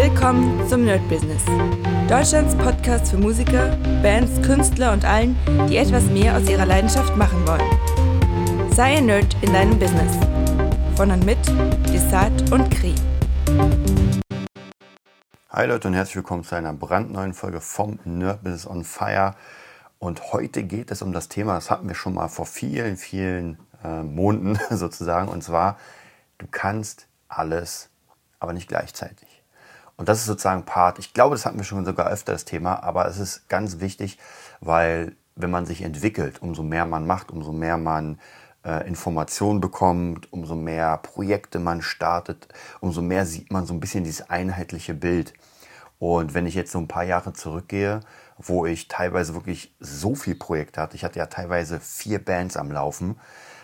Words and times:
Willkommen 0.00 0.64
zum 0.68 0.84
Nerd 0.84 1.06
Business. 1.08 1.42
Deutschlands 2.08 2.54
Podcast 2.54 3.10
für 3.10 3.18
Musiker, 3.18 3.76
Bands, 4.00 4.40
Künstler 4.46 4.92
und 4.92 5.04
allen, 5.04 5.36
die 5.68 5.76
etwas 5.76 6.04
mehr 6.04 6.36
aus 6.36 6.48
ihrer 6.48 6.66
Leidenschaft 6.66 7.16
machen 7.16 7.44
wollen. 7.48 8.70
Sei 8.72 8.98
ein 8.98 9.06
Nerd 9.06 9.36
in 9.42 9.52
deinem 9.52 9.76
Business. 9.76 10.16
Von 10.94 11.10
und 11.10 11.26
mit 11.26 11.44
Desart 11.92 12.52
und 12.52 12.70
Kri. 12.70 12.94
Hi 15.50 15.66
Leute 15.66 15.88
und 15.88 15.94
herzlich 15.94 16.14
willkommen 16.14 16.44
zu 16.44 16.54
einer 16.54 16.72
brandneuen 16.74 17.34
Folge 17.34 17.60
vom 17.60 17.98
Nerd 18.04 18.44
Business 18.44 18.68
on 18.68 18.84
Fire. 18.84 19.34
Und 19.98 20.32
heute 20.32 20.62
geht 20.62 20.92
es 20.92 21.02
um 21.02 21.12
das 21.12 21.28
Thema, 21.28 21.56
das 21.56 21.72
hatten 21.72 21.88
wir 21.88 21.96
schon 21.96 22.14
mal 22.14 22.28
vor 22.28 22.46
vielen, 22.46 22.96
vielen 22.96 23.58
äh, 23.82 24.04
Monaten 24.04 24.60
sozusagen. 24.76 25.26
Und 25.26 25.42
zwar, 25.42 25.76
du 26.38 26.46
kannst 26.48 27.08
alles, 27.26 27.90
aber 28.38 28.52
nicht 28.52 28.68
gleichzeitig. 28.68 29.27
Und 29.98 30.08
das 30.08 30.20
ist 30.20 30.26
sozusagen 30.26 30.64
Part, 30.64 31.00
ich 31.00 31.12
glaube, 31.12 31.34
das 31.34 31.44
hatten 31.44 31.58
wir 31.58 31.64
schon 31.64 31.84
sogar 31.84 32.06
öfter 32.06 32.32
das 32.32 32.44
Thema, 32.44 32.82
aber 32.84 33.06
es 33.08 33.18
ist 33.18 33.48
ganz 33.48 33.80
wichtig, 33.80 34.16
weil 34.60 35.16
wenn 35.34 35.50
man 35.50 35.66
sich 35.66 35.82
entwickelt, 35.82 36.40
umso 36.40 36.62
mehr 36.62 36.86
man 36.86 37.04
macht, 37.04 37.32
umso 37.32 37.52
mehr 37.52 37.76
man 37.76 38.20
äh, 38.64 38.86
Informationen 38.86 39.60
bekommt, 39.60 40.32
umso 40.32 40.54
mehr 40.54 40.98
Projekte 40.98 41.58
man 41.58 41.82
startet, 41.82 42.46
umso 42.80 43.02
mehr 43.02 43.26
sieht 43.26 43.50
man 43.50 43.66
so 43.66 43.74
ein 43.74 43.80
bisschen 43.80 44.04
dieses 44.04 44.30
einheitliche 44.30 44.94
Bild. 44.94 45.34
Und 45.98 46.32
wenn 46.32 46.46
ich 46.46 46.54
jetzt 46.54 46.70
so 46.70 46.78
ein 46.78 46.86
paar 46.86 47.02
Jahre 47.02 47.32
zurückgehe, 47.32 48.00
wo 48.36 48.66
ich 48.66 48.86
teilweise 48.86 49.34
wirklich 49.34 49.74
so 49.80 50.14
viel 50.14 50.36
Projekte 50.36 50.80
hatte, 50.80 50.94
ich 50.94 51.02
hatte 51.02 51.18
ja 51.18 51.26
teilweise 51.26 51.80
vier 51.80 52.24
Bands 52.24 52.56
am 52.56 52.70
Laufen, 52.70 53.18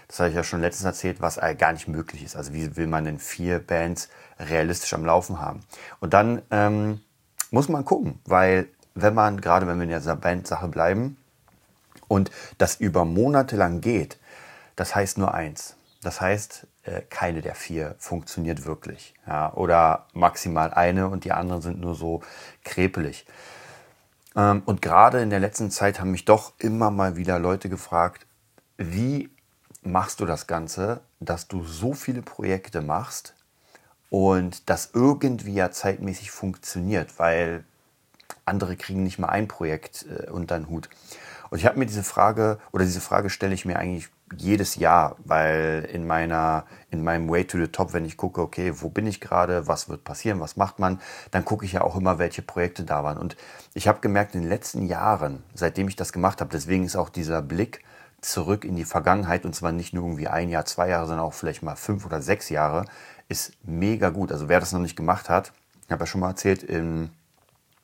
das 0.09 0.19
habe 0.19 0.31
ich 0.31 0.35
ja 0.35 0.43
schon 0.43 0.61
letztens 0.61 0.85
erzählt, 0.85 1.21
was 1.21 1.41
gar 1.59 1.73
nicht 1.73 1.89
möglich 1.89 2.25
ist. 2.25 2.37
Also 2.37 2.53
wie 2.53 2.77
will 2.77 2.89
man 2.89 3.05
denn 3.05 3.19
vier 3.19 3.61
Bands 3.61 4.09
realistisch 4.39 4.95
am 4.95 5.05
Laufen 5.05 5.41
haben? 5.41 5.61
Und 6.01 6.15
dann 6.15 6.43
ähm, 6.51 7.01
muss 7.51 7.69
man 7.69 7.85
gucken, 7.85 8.21
weil 8.25 8.69
wenn 8.95 9.15
man, 9.15 9.41
gerade 9.41 9.67
wenn 9.67 9.77
wir 9.79 9.85
in 9.85 9.91
dieser 9.91 10.17
Bandsache 10.17 10.69
bleiben 10.69 11.17
und 12.09 12.31
das 12.59 12.77
über 12.77 13.05
Monate 13.05 13.57
lang 13.57 13.81
geht, 13.81 14.19
das 14.77 14.95
heißt 14.95 15.19
nur 15.19 15.35
eins. 15.35 15.77
Das 16.03 16.21
heißt, 16.21 16.67
äh, 16.85 17.03
keine 17.09 17.41
der 17.41 17.55
vier 17.55 17.97
funktioniert 17.99 18.67
wirklich. 18.67 19.15
Ja, 19.27 19.53
oder 19.55 20.07
maximal 20.13 20.73
eine 20.73 21.09
und 21.09 21.25
die 21.25 21.33
anderen 21.33 21.63
sind 21.63 21.81
nur 21.81 21.95
so 21.95 22.23
krepelig. 22.63 23.27
Ähm, 24.37 24.63
und 24.67 24.83
gerade 24.83 25.21
in 25.21 25.31
der 25.31 25.41
letzten 25.41 25.71
Zeit 25.71 26.01
haben 26.01 26.11
mich 26.11 26.25
doch 26.25 26.53
immer 26.59 26.91
mal 26.91 27.17
wieder 27.17 27.39
Leute 27.39 27.69
gefragt, 27.69 28.27
wie 28.77 29.31
machst 29.83 30.21
du 30.21 30.27
das 30.27 30.47
Ganze, 30.47 31.01
dass 31.21 31.49
du 31.49 31.65
so 31.65 31.93
viele 31.95 32.23
Projekte 32.23 32.81
machst 32.81 33.35
und 34.15 34.71
das 34.71 34.91
irgendwie 34.95 35.55
ja 35.55 35.73
zeitmäßig 35.73 36.31
funktioniert, 36.31 37.19
weil 37.19 37.65
andere 38.45 38.77
kriegen 38.77 39.03
nicht 39.03 39.19
mal 39.19 39.27
ein 39.27 39.49
Projekt 39.49 40.07
äh, 40.09 40.31
unter 40.31 40.57
den 40.57 40.69
Hut. 40.69 40.89
Und 41.51 41.59
ich 41.59 41.67
habe 41.67 41.81
mir 41.81 41.87
diese 41.87 42.05
Frage, 42.05 42.61
oder 42.71 42.85
diese 42.85 43.01
Frage 43.01 43.29
stelle 43.29 43.55
ich 43.55 43.65
mir 43.65 43.77
eigentlich 43.77 44.11
jedes 44.37 44.77
Jahr, 44.77 45.17
weil 45.25 45.89
in 45.93 46.07
meiner, 46.07 46.65
in 46.93 47.03
meinem 47.03 47.29
Way 47.29 47.47
to 47.47 47.59
the 47.59 47.67
Top, 47.67 47.93
wenn 47.93 48.05
ich 48.05 48.17
gucke, 48.17 48.41
okay, 48.41 48.73
wo 48.77 48.89
bin 48.89 49.09
ich 49.09 49.21
gerade, 49.21 49.67
was 49.67 49.89
wird 49.89 50.05
passieren, 50.05 50.39
was 50.39 50.57
macht 50.57 50.79
man, 50.79 51.01
dann 51.33 51.45
gucke 51.45 51.65
ich 51.65 51.73
ja 51.73 51.81
auch 51.81 51.97
immer, 51.97 52.21
welche 52.21 52.43
Projekte 52.43 52.85
da 52.85 53.03
waren. 53.03 53.19
Und 53.19 53.37
ich 53.75 53.89
habe 53.89 53.99
gemerkt, 53.99 54.37
in 54.37 54.43
den 54.43 54.49
letzten 54.49 54.87
Jahren, 54.87 55.43
seitdem 55.55 55.89
ich 55.89 55.97
das 55.97 56.13
gemacht 56.13 56.41
habe, 56.41 56.53
deswegen 56.53 56.85
ist 56.85 56.95
auch 56.95 57.09
dieser 57.09 57.43
Blick 57.43 57.83
zurück 58.25 58.65
in 58.65 58.77
die 58.77 58.85
Vergangenheit 58.85 59.45
und 59.45 59.55
zwar 59.55 59.73
nicht 59.73 59.95
nur 59.95 60.05
irgendwie 60.05 60.29
ein 60.29 60.49
Jahr, 60.49 60.65
zwei 60.65 60.89
Jahre, 60.89 61.07
sondern 61.07 61.27
auch 61.27 61.35
vielleicht 61.35 61.63
mal 61.63 61.77
fünf 61.77 62.07
oder 62.07 62.23
sechs 62.23 62.49
Jahre, 62.49 62.85
ist 63.29 63.53
mega 63.63 64.11
gut. 64.11 64.33
Also 64.33 64.49
wer 64.49 64.61
das 64.61 64.73
noch 64.73 64.81
nicht 64.81 64.97
gemacht 64.97 65.29
hat, 65.29 65.53
ich 65.87 65.93
habe 65.93 66.03
ja 66.03 66.07
schon 66.07 66.21
mal 66.21 66.31
erzählt, 66.31 66.63
in, 66.63 67.11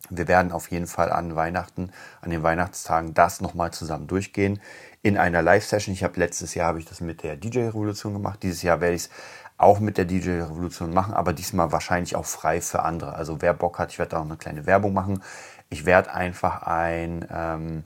wir 0.09 0.29
werden 0.29 0.53
auf 0.53 0.71
jeden 0.71 0.87
Fall 0.87 1.13
an 1.13 1.37
Weihnachten, 1.37 1.93
an 2.23 2.31
den 2.31 2.43
Weihnachtstagen 2.43 3.15
das 3.15 3.41
nochmal 3.41 3.73
zusammen 3.73 4.07
durchgehen 4.07 4.61
in 5.03 5.19
einer 5.19 5.43
Live-Session. 5.43 5.95
Ich 5.95 6.05
habe 6.05 6.19
letztes 6.19 6.55
Jahr 6.55 6.69
habe 6.69 6.79
ich 6.79 6.87
das 6.87 7.01
mit 7.01 7.23
der 7.23 7.37
DJ-Revolution 7.37 8.15
gemacht. 8.15 8.43
Dieses 8.43 8.63
Jahr 8.63 8.81
werde 8.81 8.97
ich 8.97 9.03
es 9.03 9.11
auch 9.59 9.79
mit 9.79 9.99
der 9.99 10.07
DJ-Revolution 10.07 10.93
machen, 10.95 11.13
aber 11.13 11.35
diesmal 11.35 11.71
wahrscheinlich 11.71 12.17
auch 12.17 12.25
frei 12.25 12.63
für 12.63 12.83
andere. 12.83 13.15
Also 13.15 13.43
wer 13.43 13.53
Bock 13.53 13.79
hat, 13.79 13.93
ich 13.93 13.99
werde 13.99 14.13
da 14.13 14.19
auch 14.19 14.25
eine 14.25 14.39
kleine 14.39 14.65
Werbung 14.65 14.95
machen. 14.95 15.23
Ich 15.69 15.85
werde 15.85 16.13
einfach 16.13 16.63
ein, 16.63 17.27
ähm, 17.31 17.85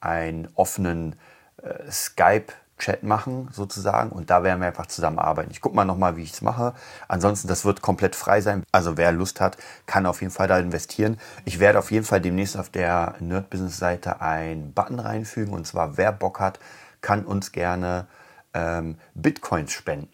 einen 0.00 0.48
offenen 0.54 1.16
äh, 1.62 1.90
Skype 1.90 2.52
Chat 2.82 3.04
machen 3.04 3.48
sozusagen 3.52 4.10
und 4.10 4.28
da 4.28 4.42
werden 4.42 4.60
wir 4.60 4.66
einfach 4.66 4.86
zusammenarbeiten. 4.86 5.50
Ich 5.52 5.60
gucke 5.60 5.76
mal 5.76 5.84
nochmal, 5.84 6.16
wie 6.16 6.24
ich 6.24 6.32
es 6.32 6.42
mache. 6.42 6.74
Ansonsten, 7.06 7.46
das 7.46 7.64
wird 7.64 7.80
komplett 7.80 8.16
frei 8.16 8.40
sein. 8.40 8.64
Also 8.72 8.96
wer 8.96 9.12
Lust 9.12 9.40
hat, 9.40 9.56
kann 9.86 10.04
auf 10.04 10.20
jeden 10.20 10.32
Fall 10.32 10.48
da 10.48 10.58
investieren. 10.58 11.18
Ich 11.44 11.60
werde 11.60 11.78
auf 11.78 11.92
jeden 11.92 12.04
Fall 12.04 12.20
demnächst 12.20 12.56
auf 12.56 12.70
der 12.70 13.14
Nerd 13.20 13.50
Business 13.50 13.78
Seite 13.78 14.20
einen 14.20 14.72
Button 14.72 14.98
reinfügen 14.98 15.54
und 15.54 15.64
zwar 15.64 15.96
wer 15.96 16.10
Bock 16.10 16.40
hat, 16.40 16.58
kann 17.02 17.24
uns 17.24 17.52
gerne 17.52 18.06
ähm, 18.52 18.96
Bitcoins 19.14 19.72
spenden. 19.72 20.08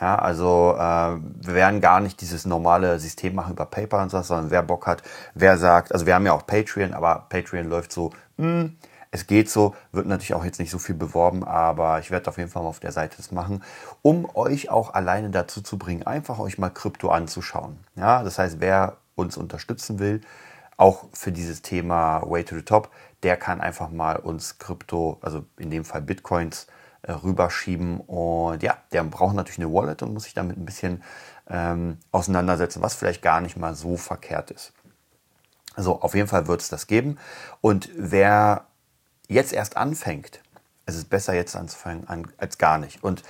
Ja, 0.00 0.16
also 0.16 0.74
äh, 0.76 0.80
wir 0.80 1.54
werden 1.54 1.80
gar 1.80 2.00
nicht 2.00 2.20
dieses 2.20 2.46
normale 2.46 2.98
System 2.98 3.34
machen 3.34 3.52
über 3.52 3.66
PayPal 3.66 4.02
und 4.02 4.10
so, 4.10 4.22
sondern 4.22 4.50
wer 4.50 4.62
Bock 4.62 4.86
hat, 4.86 5.02
wer 5.34 5.56
sagt, 5.58 5.92
also 5.92 6.06
wir 6.06 6.14
haben 6.14 6.26
ja 6.26 6.32
auch 6.32 6.46
Patreon, 6.46 6.94
aber 6.94 7.26
Patreon 7.28 7.68
läuft 7.68 7.92
so, 7.92 8.10
mh, 8.36 8.46
hm, 8.46 8.76
es 9.10 9.26
geht 9.26 9.48
so, 9.50 9.74
wird 9.92 10.06
natürlich 10.06 10.34
auch 10.34 10.44
jetzt 10.44 10.58
nicht 10.60 10.70
so 10.70 10.78
viel 10.78 10.94
beworben, 10.94 11.44
aber 11.44 11.98
ich 11.98 12.10
werde 12.10 12.28
auf 12.28 12.38
jeden 12.38 12.50
Fall 12.50 12.62
mal 12.62 12.68
auf 12.68 12.80
der 12.80 12.92
Seite 12.92 13.16
das 13.16 13.32
machen, 13.32 13.62
um 14.02 14.28
euch 14.34 14.70
auch 14.70 14.92
alleine 14.94 15.30
dazu 15.30 15.62
zu 15.62 15.78
bringen, 15.78 16.02
einfach 16.02 16.38
euch 16.38 16.58
mal 16.58 16.70
Krypto 16.70 17.10
anzuschauen. 17.10 17.78
Ja, 17.96 18.22
das 18.22 18.38
heißt, 18.38 18.60
wer 18.60 18.98
uns 19.14 19.36
unterstützen 19.36 19.98
will, 19.98 20.20
auch 20.76 21.06
für 21.12 21.32
dieses 21.32 21.62
Thema 21.62 22.22
Way 22.24 22.44
to 22.44 22.56
the 22.56 22.62
Top, 22.62 22.90
der 23.22 23.36
kann 23.36 23.60
einfach 23.60 23.90
mal 23.90 24.16
uns 24.16 24.58
Krypto, 24.58 25.18
also 25.22 25.44
in 25.58 25.70
dem 25.70 25.84
Fall 25.84 26.02
Bitcoins, 26.02 26.68
äh, 27.02 27.12
rüberschieben. 27.12 28.00
Und 28.00 28.62
ja, 28.62 28.78
der 28.92 29.02
braucht 29.04 29.34
natürlich 29.34 29.58
eine 29.58 29.72
Wallet 29.72 30.02
und 30.02 30.14
muss 30.14 30.24
sich 30.24 30.34
damit 30.34 30.56
ein 30.56 30.64
bisschen 30.64 31.02
ähm, 31.48 31.98
auseinandersetzen, 32.12 32.82
was 32.82 32.94
vielleicht 32.94 33.22
gar 33.22 33.40
nicht 33.40 33.56
mal 33.56 33.74
so 33.74 33.96
verkehrt 33.96 34.50
ist. 34.50 34.72
Also 35.74 36.00
auf 36.00 36.14
jeden 36.14 36.28
Fall 36.28 36.46
wird 36.46 36.60
es 36.60 36.68
das 36.68 36.86
geben. 36.86 37.18
Und 37.60 37.88
wer 37.96 38.67
jetzt 39.28 39.52
erst 39.52 39.76
anfängt, 39.76 40.40
es 40.86 40.96
ist 40.96 41.10
besser 41.10 41.34
jetzt 41.34 41.54
anzufangen 41.54 42.06
als 42.38 42.58
gar 42.58 42.78
nicht. 42.78 43.04
Und 43.04 43.22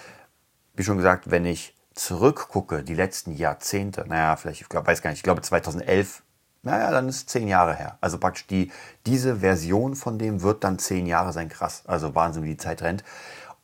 wie 0.74 0.84
schon 0.84 0.96
gesagt, 0.96 1.30
wenn 1.30 1.44
ich 1.44 1.74
zurückgucke, 1.94 2.84
die 2.84 2.94
letzten 2.94 3.32
Jahrzehnte, 3.32 4.04
naja, 4.06 4.36
vielleicht, 4.36 4.60
ich 4.60 4.68
glaube, 4.68 4.86
weiß 4.86 5.02
gar 5.02 5.10
nicht, 5.10 5.18
ich 5.18 5.24
glaube 5.24 5.42
2011, 5.42 6.22
naja, 6.62 6.90
dann 6.90 7.08
ist 7.08 7.28
zehn 7.28 7.48
Jahre 7.48 7.74
her. 7.74 7.98
Also 8.00 8.18
praktisch 8.18 8.46
die, 8.46 8.72
diese 9.06 9.36
Version 9.36 9.96
von 9.96 10.18
dem 10.18 10.42
wird 10.42 10.64
dann 10.64 10.78
zehn 10.78 11.06
Jahre 11.06 11.32
sein, 11.32 11.48
krass. 11.48 11.82
Also 11.86 12.14
Wahnsinn, 12.14 12.44
wie 12.44 12.50
die 12.50 12.56
Zeit 12.56 12.82
rennt. 12.82 13.04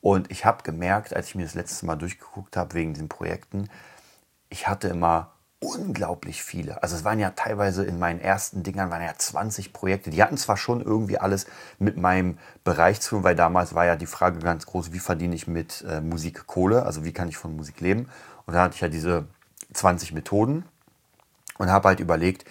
Und 0.01 0.31
ich 0.31 0.45
habe 0.45 0.62
gemerkt, 0.62 1.15
als 1.15 1.28
ich 1.28 1.34
mir 1.34 1.45
das 1.45 1.55
letzte 1.55 1.87
Mal 1.87 1.97
durchgeguckt 1.97 2.56
habe 2.56 2.75
wegen 2.75 2.95
diesen 2.95 3.09
Projekten, 3.09 3.69
ich 4.49 4.69
hatte 4.69 4.89
immer 4.89 5.34
unglaublich 5.64 6.42
viele. 6.42 6.82
Also 6.82 6.97
es 6.97 7.04
waren 7.04 7.19
ja 7.19 7.30
teilweise 7.30 7.84
in 7.84 7.98
meinen 7.98 8.20
ersten 8.20 8.62
Dingern 8.62 8.91
waren 8.91 9.02
ja 9.02 9.14
20 9.16 9.72
Projekte. 9.72 10.10
Die 10.10 10.22
hatten 10.22 10.36
zwar 10.36 10.56
schon 10.56 10.80
irgendwie 10.80 11.19
alles 11.19 11.47
mit 11.78 11.97
meinem 11.97 12.38
Bereich 12.64 13.00
zu 13.00 13.10
tun, 13.10 13.25
weil 13.25 13.34
damals 13.34 13.74
war 13.74 13.86
ja 13.86 13.97
die 13.97 14.06
Frage 14.06 14.38
ganz 14.41 14.66
groß, 14.66 14.92
wie 14.92 14.98
verdiene 14.98 15.34
ich 15.34 15.47
mit 15.47 15.84
äh, 15.88 16.00
Musik 16.00 16.47
Kohle? 16.47 16.84
Also 16.84 17.04
wie 17.04 17.12
kann 17.12 17.28
ich 17.28 17.36
von 17.36 17.56
Musik 17.56 17.80
leben? 17.80 18.08
Und 18.47 18.54
da 18.54 18.62
hatte 18.62 18.74
ich 18.74 18.80
ja 18.80 18.88
diese 18.88 19.26
20 19.72 20.12
Methoden 20.12 20.64
und 21.58 21.70
habe 21.70 21.88
halt 21.88 22.00
überlegt, 22.00 22.44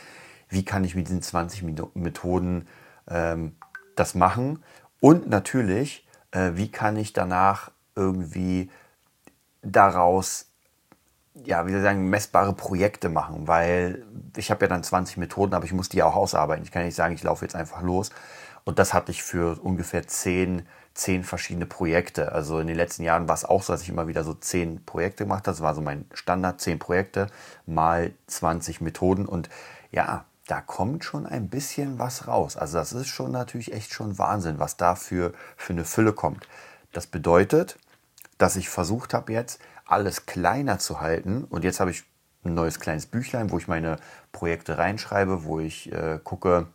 wie 0.49 0.65
kann 0.65 0.83
ich 0.83 0.95
mit 0.95 1.07
diesen 1.07 1.21
20 1.21 1.63
Methoden 1.93 2.67
ähm, 3.07 3.55
das 3.95 4.15
machen? 4.15 4.63
Und 4.99 5.29
natürlich, 5.29 6.07
äh, 6.31 6.51
wie 6.55 6.71
kann 6.71 6.97
ich 6.97 7.13
danach 7.13 7.71
irgendwie 7.95 8.71
daraus 9.61 10.47
ja, 11.35 11.65
wie 11.65 11.71
soll 11.71 11.79
ich 11.79 11.85
sagen, 11.85 12.09
messbare 12.09 12.53
Projekte 12.53 13.09
machen, 13.09 13.47
weil 13.47 14.05
ich 14.37 14.51
habe 14.51 14.65
ja 14.65 14.69
dann 14.69 14.83
20 14.83 15.17
Methoden, 15.17 15.53
aber 15.53 15.65
ich 15.65 15.73
muss 15.73 15.89
die 15.89 16.03
auch 16.03 16.15
ausarbeiten. 16.15 16.63
Ich 16.63 16.71
kann 16.71 16.85
nicht 16.85 16.95
sagen, 16.95 17.15
ich 17.15 17.23
laufe 17.23 17.43
jetzt 17.43 17.55
einfach 17.55 17.81
los. 17.81 18.11
Und 18.65 18.79
das 18.79 18.93
hatte 18.93 19.11
ich 19.11 19.23
für 19.23 19.59
ungefähr 19.61 20.07
10, 20.07 20.65
10 20.93 21.23
verschiedene 21.23 21.65
Projekte. 21.65 22.31
Also 22.31 22.59
in 22.59 22.67
den 22.67 22.77
letzten 22.77 23.03
Jahren 23.03 23.27
war 23.27 23.35
es 23.35 23.45
auch 23.45 23.63
so, 23.63 23.73
dass 23.73 23.81
ich 23.81 23.89
immer 23.89 24.07
wieder 24.07 24.23
so 24.23 24.33
10 24.33 24.85
Projekte 24.85 25.25
gemacht 25.25 25.47
habe. 25.47 25.55
Das 25.55 25.61
war 25.61 25.75
so 25.75 25.81
mein 25.81 26.05
Standard, 26.13 26.61
10 26.61 26.79
Projekte 26.79 27.27
mal 27.65 28.11
20 28.27 28.79
Methoden. 28.79 29.25
Und 29.25 29.49
ja, 29.91 30.25
da 30.47 30.61
kommt 30.61 31.03
schon 31.03 31.25
ein 31.25 31.49
bisschen 31.49 31.99
was 31.99 32.27
raus. 32.27 32.55
Also 32.57 32.77
das 32.77 32.93
ist 32.93 33.07
schon 33.07 33.31
natürlich 33.31 33.73
echt 33.73 33.91
schon 33.91 34.17
Wahnsinn, 34.17 34.59
was 34.59 34.77
da 34.77 34.95
für, 34.95 35.33
für 35.57 35.73
eine 35.73 35.83
Fülle 35.83 36.13
kommt. 36.13 36.47
Das 36.91 37.07
bedeutet, 37.07 37.77
dass 38.43 38.57
ich 38.57 38.67
versucht 38.67 39.13
habe 39.13 39.31
jetzt, 39.31 39.61
alles 39.85 40.25
kleiner 40.25 40.77
zu 40.77 40.99
halten. 40.99 41.45
Und 41.45 41.63
jetzt 41.63 41.79
habe 41.79 41.91
ich 41.91 42.03
ein 42.43 42.53
neues 42.53 42.81
kleines 42.81 43.05
Büchlein, 43.05 43.51
wo 43.51 43.57
ich 43.57 43.69
meine 43.69 43.95
Projekte 44.33 44.77
reinschreibe, 44.77 45.45
wo 45.45 45.61
ich 45.61 45.89
äh, 45.93 46.19
gucke, 46.21 46.67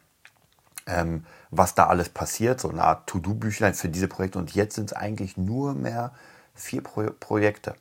ähm, 0.86 1.26
was 1.50 1.74
da 1.74 1.88
alles 1.88 2.08
passiert. 2.08 2.58
So 2.58 2.70
eine 2.70 2.82
Art 2.82 3.06
To-Do-Büchlein 3.06 3.74
für 3.74 3.90
diese 3.90 4.08
Projekte. 4.08 4.38
Und 4.38 4.54
jetzt 4.54 4.76
sind 4.76 4.92
es 4.92 4.96
eigentlich 4.96 5.36
nur 5.36 5.74
mehr 5.74 6.12
vier 6.54 6.82
Pro 6.82 7.10
Projekte. 7.20 7.74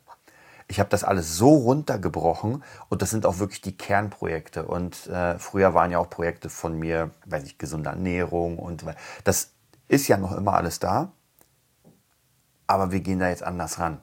ich 0.68 0.82
habe 0.82 0.90
das 0.90 1.06
alles 1.06 1.38
so 1.38 1.54
runtergebrochen 1.54 2.66
und 2.90 3.02
das 3.02 3.10
sind 3.10 3.26
auch 3.26 3.40
wirklich 3.40 3.62
die 3.62 3.78
Kernprojekte. 3.78 4.66
Und 4.66 5.08
äh, 5.08 5.40
früher 5.40 5.74
waren 5.74 5.92
ja 5.92 6.00
auch 6.00 6.10
Projekte 6.10 6.50
von 6.50 6.78
mir, 6.78 7.12
weiß 7.26 7.46
ich, 7.46 7.58
gesunde 7.58 7.90
Ernährung 7.90 8.60
und 8.60 8.84
das 9.24 9.52
ist 9.88 10.10
ja 10.10 10.18
noch 10.18 10.36
immer 10.36 10.56
alles 10.56 10.80
da, 10.80 11.14
aber 12.68 12.92
wir 12.92 13.00
gehen 13.00 13.20
da 13.20 13.30
jetzt 13.30 13.44
anders 13.44 13.80
ran. 13.80 14.00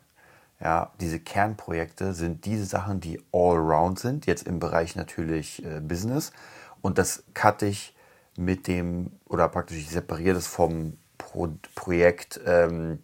Ja, 0.60 0.92
diese 1.00 1.20
Kernprojekte 1.20 2.14
sind 2.14 2.44
diese 2.46 2.64
Sachen, 2.64 3.00
die 3.00 3.20
all 3.32 3.56
around 3.56 3.98
sind, 3.98 4.26
jetzt 4.26 4.46
im 4.46 4.60
Bereich 4.60 4.96
natürlich 4.96 5.64
äh, 5.64 5.80
Business. 5.80 6.32
Und 6.80 6.98
das 6.98 7.24
cutte 7.34 7.66
ich 7.66 7.94
mit 8.36 8.66
dem, 8.66 9.12
oder 9.26 9.48
praktisch 9.48 9.78
ich 9.78 9.90
separiere 9.90 10.34
das 10.34 10.46
vom 10.46 10.96
Pro 11.18 11.48
Projekt 11.74 12.40
ähm, 12.46 13.00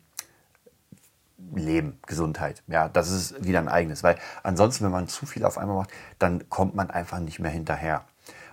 Leben, 1.54 1.98
Gesundheit. 2.06 2.62
Ja, 2.66 2.88
das 2.88 3.10
ist 3.10 3.44
wieder 3.44 3.58
ein 3.58 3.68
eigenes, 3.68 4.02
weil 4.02 4.16
ansonsten, 4.42 4.84
wenn 4.84 4.92
man 4.92 5.08
zu 5.08 5.26
viel 5.26 5.44
auf 5.44 5.58
einmal 5.58 5.76
macht, 5.76 5.90
dann 6.18 6.48
kommt 6.48 6.74
man 6.74 6.90
einfach 6.90 7.18
nicht 7.18 7.40
mehr 7.40 7.50
hinterher. 7.50 8.04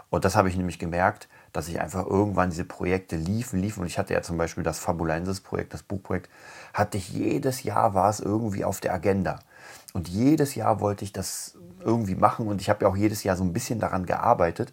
Und 0.09 0.25
das 0.25 0.35
habe 0.35 0.49
ich 0.49 0.55
nämlich 0.55 0.79
gemerkt, 0.79 1.27
dass 1.57 1.67
ich 1.67 1.81
einfach 1.81 2.05
irgendwann 2.05 2.51
diese 2.51 2.65
Projekte 2.65 3.15
liefen, 3.15 3.59
liefen. 3.59 3.81
Und 3.81 3.87
ich 3.87 3.97
hatte 3.97 4.13
ja 4.13 4.21
zum 4.21 4.37
Beispiel 4.37 4.63
das 4.63 4.77
Fabulensis-Projekt, 4.77 5.73
das 5.73 5.81
Buchprojekt, 5.81 6.29
hatte 6.71 6.99
ich 6.99 7.09
jedes 7.09 7.63
Jahr 7.63 7.95
war 7.95 8.11
es 8.11 8.19
irgendwie 8.19 8.63
auf 8.63 8.79
der 8.79 8.93
Agenda. 8.93 9.39
Und 9.91 10.07
jedes 10.07 10.53
Jahr 10.53 10.81
wollte 10.81 11.03
ich 11.03 11.13
das 11.13 11.57
irgendwie 11.83 12.13
machen 12.13 12.47
und 12.47 12.61
ich 12.61 12.69
habe 12.69 12.85
ja 12.85 12.91
auch 12.91 12.95
jedes 12.95 13.23
Jahr 13.23 13.35
so 13.35 13.43
ein 13.43 13.53
bisschen 13.53 13.79
daran 13.79 14.05
gearbeitet, 14.05 14.71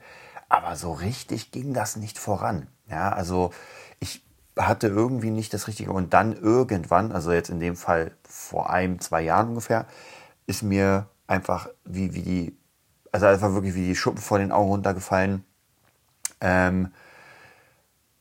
aber 0.50 0.76
so 0.76 0.92
richtig 0.92 1.52
ging 1.52 1.72
das 1.72 1.96
nicht 1.96 2.18
voran. 2.18 2.66
Ja, 2.86 3.12
also 3.12 3.50
ich 3.98 4.22
hatte 4.58 4.88
irgendwie 4.88 5.30
nicht 5.30 5.54
das 5.54 5.68
Richtige 5.68 5.90
und 5.90 6.12
dann 6.12 6.34
irgendwann, 6.34 7.12
also 7.12 7.32
jetzt 7.32 7.48
in 7.48 7.60
dem 7.60 7.76
Fall 7.76 8.12
vor 8.28 8.68
einem, 8.68 9.00
zwei 9.00 9.22
Jahren 9.22 9.48
ungefähr, 9.48 9.86
ist 10.46 10.62
mir 10.62 11.06
einfach 11.26 11.70
wie, 11.86 12.12
wie 12.12 12.22
die, 12.22 12.58
also 13.10 13.24
einfach 13.24 13.54
wirklich 13.54 13.74
wie 13.74 13.86
die 13.86 13.96
Schuppen 13.96 14.20
vor 14.20 14.38
den 14.38 14.52
Augen 14.52 14.68
runtergefallen. 14.68 15.44
Ähm, 16.44 16.92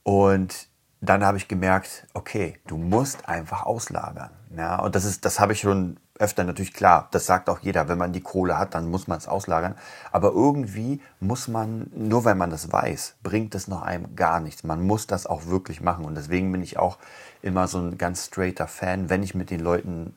und 0.04 0.70
dann 1.02 1.26
habe 1.26 1.38
ich 1.38 1.50
gemerkt, 1.50 2.08
okay, 2.14 2.58
du 2.66 2.78
musst 2.78 3.28
einfach 3.28 3.66
auslagern. 3.66 4.30
Ja, 4.56 4.80
und 4.80 4.96
das 4.96 5.04
ist, 5.04 5.26
das 5.26 5.40
habe 5.40 5.52
ich 5.52 5.60
schon 5.60 5.98
öfter 6.18 6.46
natürlich 6.46 6.74
klar. 6.74 7.10
Das 7.12 7.26
sagt 7.26 7.50
auch 7.50 7.60
jeder. 7.60 7.90
Wenn 7.90 7.98
man 7.98 8.14
die 8.14 8.22
Kohle 8.22 8.58
hat, 8.58 8.76
dann 8.76 8.90
muss 8.90 9.08
man 9.08 9.18
es 9.18 9.28
auslagern. 9.28 9.76
Aber 10.12 10.32
irgendwie 10.32 11.02
muss 11.20 11.50
man, 11.50 11.92
nur 11.94 12.24
weil 12.24 12.36
man 12.36 12.50
das 12.50 12.72
weiß, 12.72 13.16
bringt 13.22 13.54
es 13.56 13.68
noch 13.68 13.82
einem 13.82 14.16
gar 14.16 14.40
nichts. 14.40 14.64
Man 14.64 14.84
muss 14.84 15.06
das 15.06 15.26
auch 15.26 15.48
wirklich 15.48 15.82
machen. 15.82 16.06
Und 16.06 16.16
deswegen 16.16 16.52
bin 16.52 16.64
ich 16.64 16.78
auch 16.78 16.98
immer 17.42 17.68
so 17.68 17.80
ein 17.80 17.98
ganz 17.98 18.28
straighter 18.28 18.68
Fan. 18.68 19.10
Wenn 19.10 19.24
ich 19.24 19.36
mit 19.36 19.50
den 19.50 19.60
Leuten, 19.60 20.16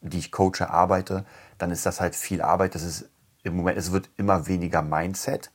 die 0.00 0.18
ich 0.18 0.32
coache, 0.32 0.68
arbeite, 0.68 1.24
dann 1.58 1.70
ist 1.70 1.86
das 1.86 2.00
halt 2.00 2.16
viel 2.16 2.42
Arbeit. 2.42 2.74
Das 2.74 2.82
ist 2.82 3.08
im 3.44 3.56
Moment, 3.56 3.78
es 3.78 3.92
wird 3.92 4.10
immer 4.16 4.48
weniger 4.48 4.82
Mindset, 4.82 5.52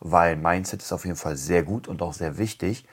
weil 0.00 0.36
Mindset 0.36 0.82
ist 0.82 0.92
auf 0.92 1.04
jeden 1.04 1.16
Fall 1.16 1.36
sehr 1.36 1.62
gut 1.62 1.88
und 1.88 2.02
auch 2.02 2.12
sehr 2.12 2.38
wichtig 2.38 2.86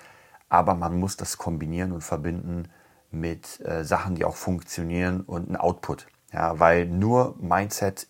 aber 0.49 0.75
man 0.75 0.97
muss 0.99 1.17
das 1.17 1.37
kombinieren 1.37 1.91
und 1.91 2.01
verbinden 2.01 2.69
mit 3.11 3.59
äh, 3.65 3.83
Sachen, 3.83 4.15
die 4.15 4.25
auch 4.25 4.35
funktionieren 4.35 5.21
und 5.21 5.49
ein 5.49 5.55
Output. 5.55 6.07
Ja, 6.31 6.59
weil 6.59 6.85
nur 6.85 7.35
Mindset 7.39 8.07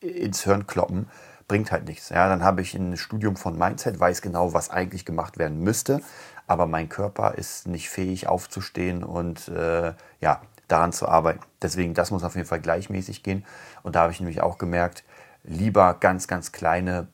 ins 0.00 0.44
Hirn 0.44 0.66
kloppen 0.66 1.08
bringt 1.48 1.72
halt 1.72 1.86
nichts. 1.86 2.08
Ja, 2.08 2.28
dann 2.28 2.42
habe 2.42 2.62
ich 2.62 2.74
ein 2.74 2.96
Studium 2.96 3.36
von 3.36 3.58
Mindset, 3.58 3.98
weiß 3.98 4.22
genau, 4.22 4.54
was 4.54 4.70
eigentlich 4.70 5.04
gemacht 5.04 5.38
werden 5.38 5.60
müsste, 5.60 6.00
aber 6.46 6.66
mein 6.66 6.88
Körper 6.88 7.34
ist 7.34 7.66
nicht 7.66 7.88
fähig 7.90 8.26
aufzustehen 8.26 9.04
und 9.04 9.48
äh, 9.48 9.92
ja, 10.20 10.40
daran 10.68 10.92
zu 10.92 11.08
arbeiten. 11.08 11.40
Deswegen, 11.60 11.94
das 11.94 12.10
muss 12.10 12.24
auf 12.24 12.36
jeden 12.36 12.48
Fall 12.48 12.60
gleichmäßig 12.60 13.22
gehen. 13.22 13.44
Und 13.82 13.96
da 13.96 14.02
habe 14.02 14.12
ich 14.12 14.20
nämlich 14.20 14.40
auch 14.40 14.58
gemerkt, 14.58 15.04
lieber 15.42 15.94
ganz, 15.94 16.26
ganz 16.28 16.52
kleine 16.52 17.08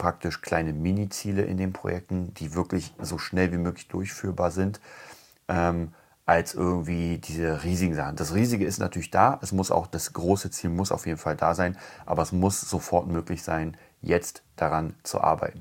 praktisch 0.00 0.40
kleine 0.40 0.72
Mini-Ziele 0.72 1.42
in 1.42 1.58
den 1.58 1.74
Projekten, 1.74 2.32
die 2.34 2.54
wirklich 2.54 2.94
so 2.98 3.18
schnell 3.18 3.52
wie 3.52 3.58
möglich 3.58 3.86
durchführbar 3.86 4.50
sind, 4.50 4.80
ähm, 5.46 5.92
als 6.24 6.54
irgendwie 6.54 7.18
diese 7.18 7.64
riesigen 7.64 7.94
Sachen. 7.94 8.16
Das 8.16 8.34
Riesige 8.34 8.64
ist 8.64 8.78
natürlich 8.78 9.10
da, 9.10 9.38
es 9.42 9.52
muss 9.52 9.70
auch, 9.70 9.86
das 9.86 10.14
große 10.14 10.50
Ziel 10.50 10.70
muss 10.70 10.90
auf 10.90 11.06
jeden 11.06 11.18
Fall 11.18 11.36
da 11.36 11.54
sein, 11.54 11.76
aber 12.06 12.22
es 12.22 12.32
muss 12.32 12.60
sofort 12.62 13.08
möglich 13.08 13.42
sein, 13.42 13.76
jetzt 14.00 14.42
daran 14.56 14.94
zu 15.02 15.20
arbeiten. 15.20 15.60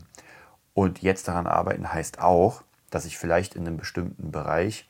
Und 0.74 1.02
jetzt 1.02 1.28
daran 1.28 1.46
arbeiten 1.46 1.92
heißt 1.92 2.22
auch, 2.22 2.64
dass 2.92 3.06
ich 3.06 3.18
vielleicht 3.18 3.56
in 3.56 3.68
einem 3.68 3.78
bestimmten 3.78 4.32
Bereich 4.32 4.88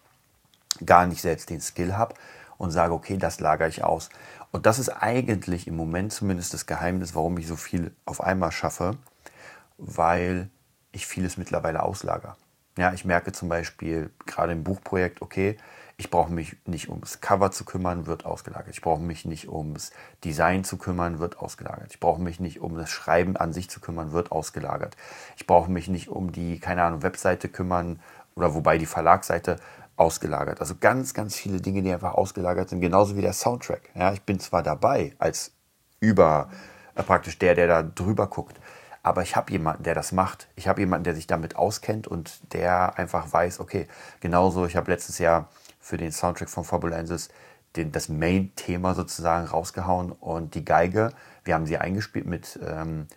gar 0.86 1.08
nicht 1.08 1.22
selbst 1.22 1.50
den 1.50 1.60
Skill 1.60 1.98
habe 1.98 2.14
und 2.60 2.70
sage, 2.70 2.94
okay, 2.94 3.18
das 3.18 3.40
lagere 3.40 3.68
ich 3.68 3.84
aus. 3.84 4.10
Und 4.52 4.68
das 4.68 4.78
ist 4.78 4.90
eigentlich 4.90 5.66
im 5.66 5.76
Moment 5.76 6.14
zumindest 6.14 6.54
das 6.54 6.68
Geheimnis, 6.68 7.16
warum 7.16 7.38
ich 7.40 7.48
so 7.48 7.56
viel 7.56 7.92
auf 8.06 8.22
einmal 8.22 8.52
schaffe, 8.52 8.98
weil 9.80 10.50
ich 10.92 11.08
vieles 11.08 11.38
mittlerweile 11.38 11.84
auslager. 11.84 12.38
Ja, 12.78 12.94
ich 12.94 13.04
merke 13.04 13.32
zum 13.32 13.50
Beispiel 13.50 14.12
gerade 14.26 14.54
im 14.54 14.64
Buchprojekt, 14.64 15.22
okay, 15.22 15.58
ich 15.98 16.10
brauche 16.10 16.32
mich 16.32 16.56
nicht 16.66 16.88
ums 16.88 17.20
Cover 17.20 17.52
zu 17.52 17.66
kümmern, 17.66 18.06
wird 18.06 18.26
ausgelagert. 18.26 18.74
Ich 18.74 18.82
brauche 18.82 19.02
mich 19.02 19.26
nicht 19.26 19.50
ums 19.50 19.92
Design 20.24 20.64
zu 20.64 20.78
kümmern, 20.78 21.20
wird 21.20 21.40
ausgelagert. 21.40 21.92
Ich 21.92 22.00
brauche 22.00 22.22
mich 22.22 22.40
nicht 22.40 22.62
um 22.62 22.78
das 22.78 22.90
Schreiben 22.90 23.36
an 23.36 23.52
sich 23.52 23.70
zu 23.70 23.82
kümmern, 23.82 24.14
wird 24.14 24.32
ausgelagert. 24.32 24.96
Ich 25.36 25.46
brauche 25.46 25.70
mich 25.70 25.90
nicht 25.90 26.08
um 26.08 26.32
die, 26.32 26.60
keine 26.60 26.84
Ahnung, 26.84 27.04
Webseite 27.04 27.50
kümmern 27.50 28.00
oder 28.36 28.54
wobei 28.54 28.78
die 28.78 28.86
Verlagsseite 28.86 29.58
ausgelagert. 29.98 30.62
Also 30.62 30.76
ganz, 30.80 31.14
ganz 31.14 31.36
viele 31.36 31.60
Dinge, 31.60 31.82
die 31.82 31.92
einfach 31.92 32.14
ausgelagert 32.14 32.70
sind, 32.70 32.80
genauso 32.80 33.18
wie 33.18 33.22
der 33.22 33.34
Soundtrack. 33.34 33.90
Ja, 33.94 34.14
ich 34.14 34.22
bin 34.22 34.40
zwar 34.40 34.64
dabei 34.64 35.14
als 35.20 35.52
über 36.00 36.50
äh, 36.96 37.04
praktisch 37.04 37.38
der, 37.40 37.56
der 37.56 37.68
da 37.68 37.84
drüber 37.84 38.28
guckt, 38.28 38.58
aber 39.04 39.22
ich 39.22 39.36
habe 39.36 39.52
jemanden, 39.52 39.84
der 39.84 39.96
das 39.96 40.12
macht. 40.12 40.48
Ich 40.56 40.68
habe 40.68 40.82
jemanden, 40.82 41.06
der 41.06 41.16
sich 41.16 41.28
damit 41.28 41.56
auskennt 41.56 42.08
und 42.08 42.54
der 42.54 42.98
einfach 42.98 43.32
weiß, 43.32 43.60
okay, 43.60 43.88
genauso, 44.20 44.66
ich 44.66 44.76
habe 44.76 44.92
letztes 44.92 45.20
Jahr 45.20 45.50
für 45.80 45.98
den 45.98 46.12
Soundtrack 46.12 46.50
von 46.50 46.66
Fabulensis 46.66 47.30
den, 47.76 47.92
das 47.92 48.10
Main-Thema 48.10 48.96
sozusagen 48.96 49.48
rausgehauen 49.48 50.12
und 50.12 50.56
die 50.56 50.66
Geige, 50.66 51.12
wir 51.44 51.54
haben 51.54 51.66
sie 51.66 51.78
eingespielt 51.78 52.26
mit, 52.26 52.60
ähm, 52.66 53.08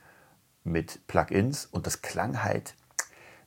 mit 0.65 1.07
Plugins 1.07 1.67
und 1.67 1.87
das 1.87 2.03
klang 2.03 2.43
halt 2.43 2.75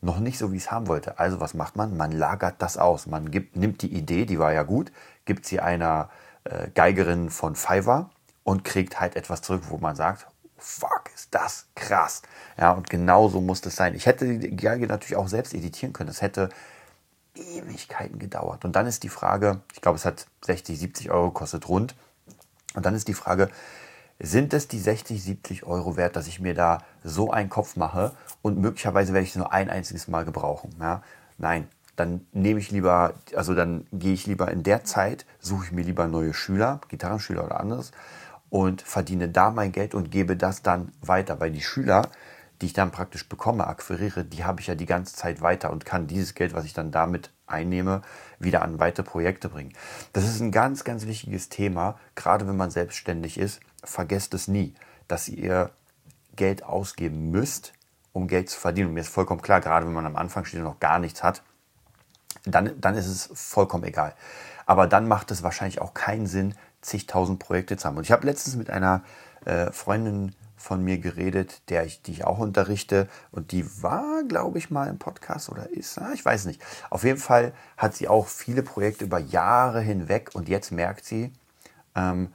noch 0.02 0.20
nicht 0.20 0.38
so, 0.38 0.52
wie 0.52 0.58
ich 0.58 0.64
es 0.64 0.72
haben 0.72 0.88
wollte. 0.88 1.20
Also 1.20 1.40
was 1.40 1.54
macht 1.54 1.76
man? 1.76 1.96
Man 1.98 2.12
lagert 2.12 2.56
das 2.60 2.78
aus. 2.78 3.08
Man 3.08 3.32
gibt, 3.32 3.56
nimmt 3.56 3.82
die 3.82 3.94
Idee, 3.94 4.26
die 4.26 4.40
war 4.40 4.54
ja 4.54 4.64
gut, 4.64 4.92
gibt 5.26 5.46
sie 5.46 5.60
einer 5.60 6.10
äh, 6.44 6.70
Geigerin 6.74 7.30
von 7.30 7.56
Fiverr 7.56 8.10
und 8.44 8.64
kriegt 8.64 9.00
halt 9.00 9.16
etwas 9.16 9.42
zurück, 9.42 9.64
wo 9.70 9.78
man 9.78 9.96
sagt, 9.96 10.28
fuck, 10.57 11.10
ist 11.13 11.34
das 11.34 11.68
krass. 11.75 12.22
Ja, 12.57 12.72
und 12.72 12.90
genau 12.90 13.30
so 13.30 13.42
muss 13.42 13.62
das 13.62 13.75
sein. 13.75 13.96
Ich 13.96 14.06
hätte 14.06 14.38
die 14.38 14.56
Geige 14.56 14.88
natürlich 14.88 15.15
auch 15.15 15.27
selbst 15.27 15.53
editieren 15.53 15.94
können. 15.94 16.08
Das 16.08 16.22
hätte 16.22 16.50
Ewigkeiten 17.36 18.20
gedauert. 18.20 18.65
Und 18.65 18.75
dann 18.75 18.88
ist 18.88 19.03
die 19.03 19.10
Frage, 19.10 19.62
ich 19.74 19.82
glaube, 19.82 19.98
es 19.98 20.06
hat 20.06 20.27
60, 20.46 20.79
70 20.79 21.12
Euro 21.12 21.32
kostet 21.32 21.68
rund. 21.68 21.96
Und 22.74 22.86
dann 22.86 22.96
ist 22.96 23.08
die 23.08 23.13
Frage, 23.13 23.50
sind 24.20 24.53
es 24.53 24.68
die 24.68 24.79
60, 24.79 25.22
70 25.22 25.65
Euro 25.65 25.98
wert, 25.98 26.15
dass 26.15 26.27
ich 26.27 26.39
mir 26.39 26.53
da 26.53 26.79
so 27.03 27.32
einen 27.32 27.50
Kopf 27.50 27.75
mache 27.75 28.13
und 28.41 28.58
möglicherweise 28.58 29.13
werde 29.13 29.24
ich 29.24 29.32
es 29.32 29.36
nur 29.36 29.51
ein 29.51 29.70
einziges 29.70 30.08
Mal 30.08 30.24
gebrauchen? 30.24 30.74
Ja? 30.79 31.03
Nein, 31.38 31.68
dann 31.98 32.25
nehme 32.32 32.60
ich 32.60 32.72
lieber, 32.72 33.13
also 33.36 33.53
dann 33.53 33.88
gehe 33.91 34.13
ich 34.13 34.25
lieber 34.25 34.51
in 34.51 34.63
der 34.63 34.86
Zeit, 34.86 35.25
suche 35.39 35.65
ich 35.65 35.72
mir 35.74 35.84
lieber 35.84 36.08
neue 36.08 36.34
Schüler, 36.34 36.79
Gitarrenschüler 36.88 37.46
oder 37.46 37.60
anderes 37.60 37.91
und 38.50 38.82
verdiene 38.82 39.30
da 39.30 39.52
mein 39.52 39.72
Geld 39.72 39.94
und 39.96 40.12
gebe 40.12 40.38
das 40.38 40.62
dann 40.62 40.92
weiter. 41.02 41.40
Weil 41.40 41.52
die 41.52 41.62
Schüler, 41.62 42.10
die 42.62 42.68
ich 42.68 42.74
dann 42.74 42.92
praktisch 42.92 43.28
bekomme, 43.28 43.68
akquiriere, 43.68 44.24
die 44.24 44.46
habe 44.46 44.62
ich 44.62 44.68
ja 44.68 44.75
die 44.75 44.86
ganze 44.86 45.16
Zeit 45.16 45.42
weiter 45.42 45.72
und 45.72 45.86
kann 45.86 46.08
dieses 46.08 46.36
Geld, 46.36 46.54
was 46.54 46.66
ich 46.66 46.74
dann 46.74 46.92
damit 46.92 47.32
einnehme, 47.48 48.02
wieder 48.40 48.62
an 48.62 48.80
weitere 48.80 49.04
Projekte 49.04 49.50
bringen. 49.50 49.74
Das 50.14 50.25
ist 50.25 50.40
ein 50.40 50.52
ganz, 50.52 50.84
ganz 50.84 51.06
wichtiges 51.06 51.50
Thema, 51.50 52.00
gerade 52.16 52.48
wenn 52.48 52.58
man 52.58 52.72
selbstständig 52.72 53.38
ist. 53.38 53.60
Vergesst 53.84 54.34
es 54.34 54.48
nie, 54.48 54.74
dass 55.08 55.28
ihr 55.28 55.72
Geld 56.36 56.64
ausgeben 56.64 57.30
müsst, 57.30 57.74
um 58.14 58.28
Geld 58.28 58.50
zu 58.50 58.60
verdienen. 58.60 58.90
Und 58.90 58.94
mir 58.96 59.02
ist 59.02 59.10
vollkommen 59.10 59.42
klar, 59.42 59.62
gerade 59.62 59.86
wenn 59.86 59.94
man 59.94 60.06
am 60.06 60.16
Anfang 60.16 60.46
steht 60.46 60.60
und 60.60 60.66
noch 60.66 60.80
gar 60.80 61.00
nichts 61.00 61.24
hat, 61.24 61.44
dann, 62.46 62.80
dann 62.80 62.96
ist 62.96 63.08
es 63.08 63.30
vollkommen 63.34 63.84
egal. 63.84 64.14
Aber 64.66 64.88
dann 64.88 65.08
macht 65.08 65.32
es 65.32 65.44
wahrscheinlich 65.44 65.82
auch 65.82 65.94
keinen 65.94 66.28
Sinn, 66.28 66.56
zigtausend 66.86 67.39
Projekte 67.39 67.77
zu 67.77 67.88
haben. 67.88 67.98
Und 67.98 68.04
ich 68.04 68.12
habe 68.12 68.25
letztens 68.25 68.56
mit 68.56 68.70
einer 68.70 69.04
äh, 69.46 69.72
Freundin 69.72 70.36
von 70.56 70.84
mir 70.84 70.98
geredet, 70.98 71.70
der 71.70 71.86
ich, 71.86 72.01
die 72.01 72.12
ich 72.12 72.25
auch 72.25 72.39
unterrichte. 72.39 73.08
Und 73.32 73.51
die 73.51 73.84
war, 73.84 74.24
glaube 74.27 74.58
ich, 74.58 74.72
mal 74.72 74.88
im 74.88 74.98
Podcast 74.98 75.50
oder 75.50 75.70
ist, 75.70 76.00
ah, 76.00 76.12
ich 76.13 76.25
weiß 76.25 76.46
nicht. 76.46 76.62
Auf 76.89 77.04
jeden 77.04 77.20
Fall 77.20 77.54
hat 77.77 77.96
sie 77.96 78.08
auch 78.08 78.27
viele 78.27 78.63
Projekte 78.63 79.06
über 79.06 79.20
Jahre 79.20 79.82
hinweg 79.82 80.32
und 80.34 80.50
jetzt 80.50 80.72
merkt 80.72 81.06
sie, 81.06 81.32
ähm, 81.94 82.34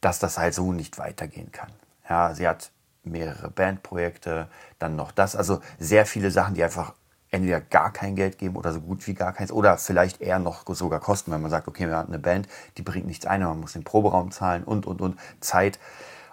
dass 0.00 0.18
das 0.18 0.36
halt 0.36 0.54
so 0.54 0.72
nicht 0.72 0.98
weitergehen 0.98 1.52
kann. 1.52 1.70
Ja, 2.08 2.34
sie 2.34 2.46
hat 2.46 2.70
mehrere 3.02 3.50
Bandprojekte, 3.50 4.48
dann 4.78 4.96
noch 4.96 5.12
das. 5.12 5.36
Also 5.36 5.60
sehr 5.78 6.04
viele 6.04 6.30
Sachen, 6.30 6.54
die 6.54 6.64
einfach 6.64 6.94
entweder 7.34 7.60
gar 7.60 7.92
kein 7.92 8.14
Geld 8.14 8.38
geben 8.38 8.56
oder 8.56 8.72
so 8.72 8.80
gut 8.80 9.06
wie 9.08 9.14
gar 9.14 9.32
keins 9.32 9.50
oder 9.50 9.76
vielleicht 9.76 10.20
eher 10.20 10.38
noch 10.38 10.64
sogar 10.74 11.00
kosten, 11.00 11.32
wenn 11.32 11.42
man 11.42 11.50
sagt, 11.50 11.66
okay, 11.66 11.88
wir 11.88 11.96
haben 11.96 12.08
eine 12.08 12.20
Band, 12.20 12.46
die 12.78 12.82
bringt 12.82 13.06
nichts 13.06 13.26
ein, 13.26 13.42
man 13.42 13.60
muss 13.60 13.72
den 13.72 13.82
Proberaum 13.82 14.30
zahlen 14.30 14.62
und, 14.62 14.86
und, 14.86 15.00
und, 15.00 15.18
Zeit. 15.40 15.80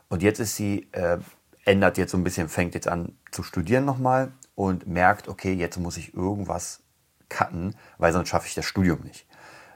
Und 0.10 0.22
jetzt 0.22 0.40
ist 0.40 0.56
sie, 0.56 0.88
äh, 0.92 1.18
ändert 1.66 1.98
jetzt 1.98 2.12
so 2.12 2.18
ein 2.18 2.24
bisschen, 2.24 2.50
fängt 2.50 2.76
jetzt 2.76 2.88
an 2.88 3.18
zu 3.32 3.42
studieren 3.42 3.84
nochmal 3.84 4.32
und 4.54 4.86
merkt, 4.88 5.28
okay, 5.28 5.54
jetzt 5.54 5.78
muss 5.78 5.98
ich 5.98 6.14
irgendwas 6.14 6.82
cutten, 7.30 7.76
weil 7.98 8.14
sonst 8.14 8.30
schaffe 8.30 8.48
ich 8.48 8.54
das 8.54 8.66
Studium 8.66 9.02
nicht. 9.02 9.26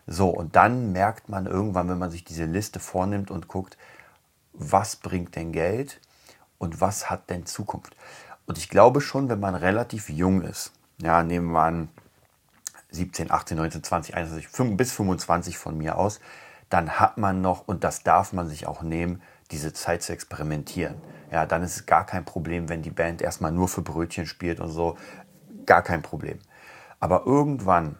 So, 0.05 0.29
und 0.29 0.55
dann 0.55 0.91
merkt 0.91 1.29
man 1.29 1.47
irgendwann, 1.47 1.89
wenn 1.89 1.97
man 1.97 2.11
sich 2.11 2.23
diese 2.23 2.45
Liste 2.45 2.79
vornimmt 2.79 3.31
und 3.31 3.47
guckt, 3.47 3.77
was 4.53 4.95
bringt 4.95 5.35
denn 5.35 5.51
Geld 5.51 5.99
und 6.59 6.81
was 6.81 7.09
hat 7.09 7.31
denn 7.31 7.47
Zukunft. 7.47 7.95
Und 8.45 8.59
ich 8.59 8.69
glaube 8.69 9.01
schon, 9.01 9.27
wenn 9.27 9.39
man 9.39 9.55
relativ 9.55 10.09
jung 10.09 10.43
ist, 10.43 10.71
ja, 11.01 11.23
nehmen 11.23 11.51
wir 11.51 11.61
an 11.61 11.89
17, 12.91 13.31
18, 13.31 13.57
19, 13.57 13.83
20, 13.83 14.15
21, 14.15 14.77
bis 14.77 14.91
25 14.93 15.57
von 15.57 15.77
mir 15.77 15.97
aus, 15.97 16.19
dann 16.69 16.99
hat 16.99 17.17
man 17.17 17.41
noch, 17.41 17.67
und 17.67 17.83
das 17.83 18.03
darf 18.03 18.33
man 18.33 18.47
sich 18.47 18.67
auch 18.67 18.81
nehmen, 18.81 19.21
diese 19.51 19.73
Zeit 19.73 20.01
zu 20.01 20.13
experimentieren. 20.13 20.95
Ja, 21.31 21.45
dann 21.45 21.63
ist 21.63 21.75
es 21.75 21.85
gar 21.85 22.05
kein 22.05 22.25
Problem, 22.25 22.69
wenn 22.69 22.81
die 22.81 22.91
Band 22.91 23.21
erstmal 23.21 23.51
nur 23.51 23.67
für 23.67 23.81
Brötchen 23.81 24.25
spielt 24.25 24.59
und 24.59 24.69
so. 24.69 24.97
Gar 25.65 25.83
kein 25.83 26.01
Problem. 26.01 26.39
Aber 26.99 27.25
irgendwann, 27.25 27.97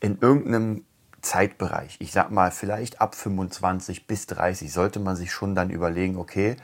in 0.00 0.18
irgendeinem 0.18 0.84
Zeitbereich, 1.20 1.96
ich 2.00 2.12
sag 2.12 2.30
mal 2.30 2.50
vielleicht 2.50 3.00
ab 3.00 3.14
25 3.14 4.06
bis 4.06 4.26
30, 4.26 4.72
sollte 4.72 5.00
man 5.00 5.16
sich 5.16 5.32
schon 5.32 5.54
dann 5.54 5.70
überlegen, 5.70 6.16
okay, 6.16 6.56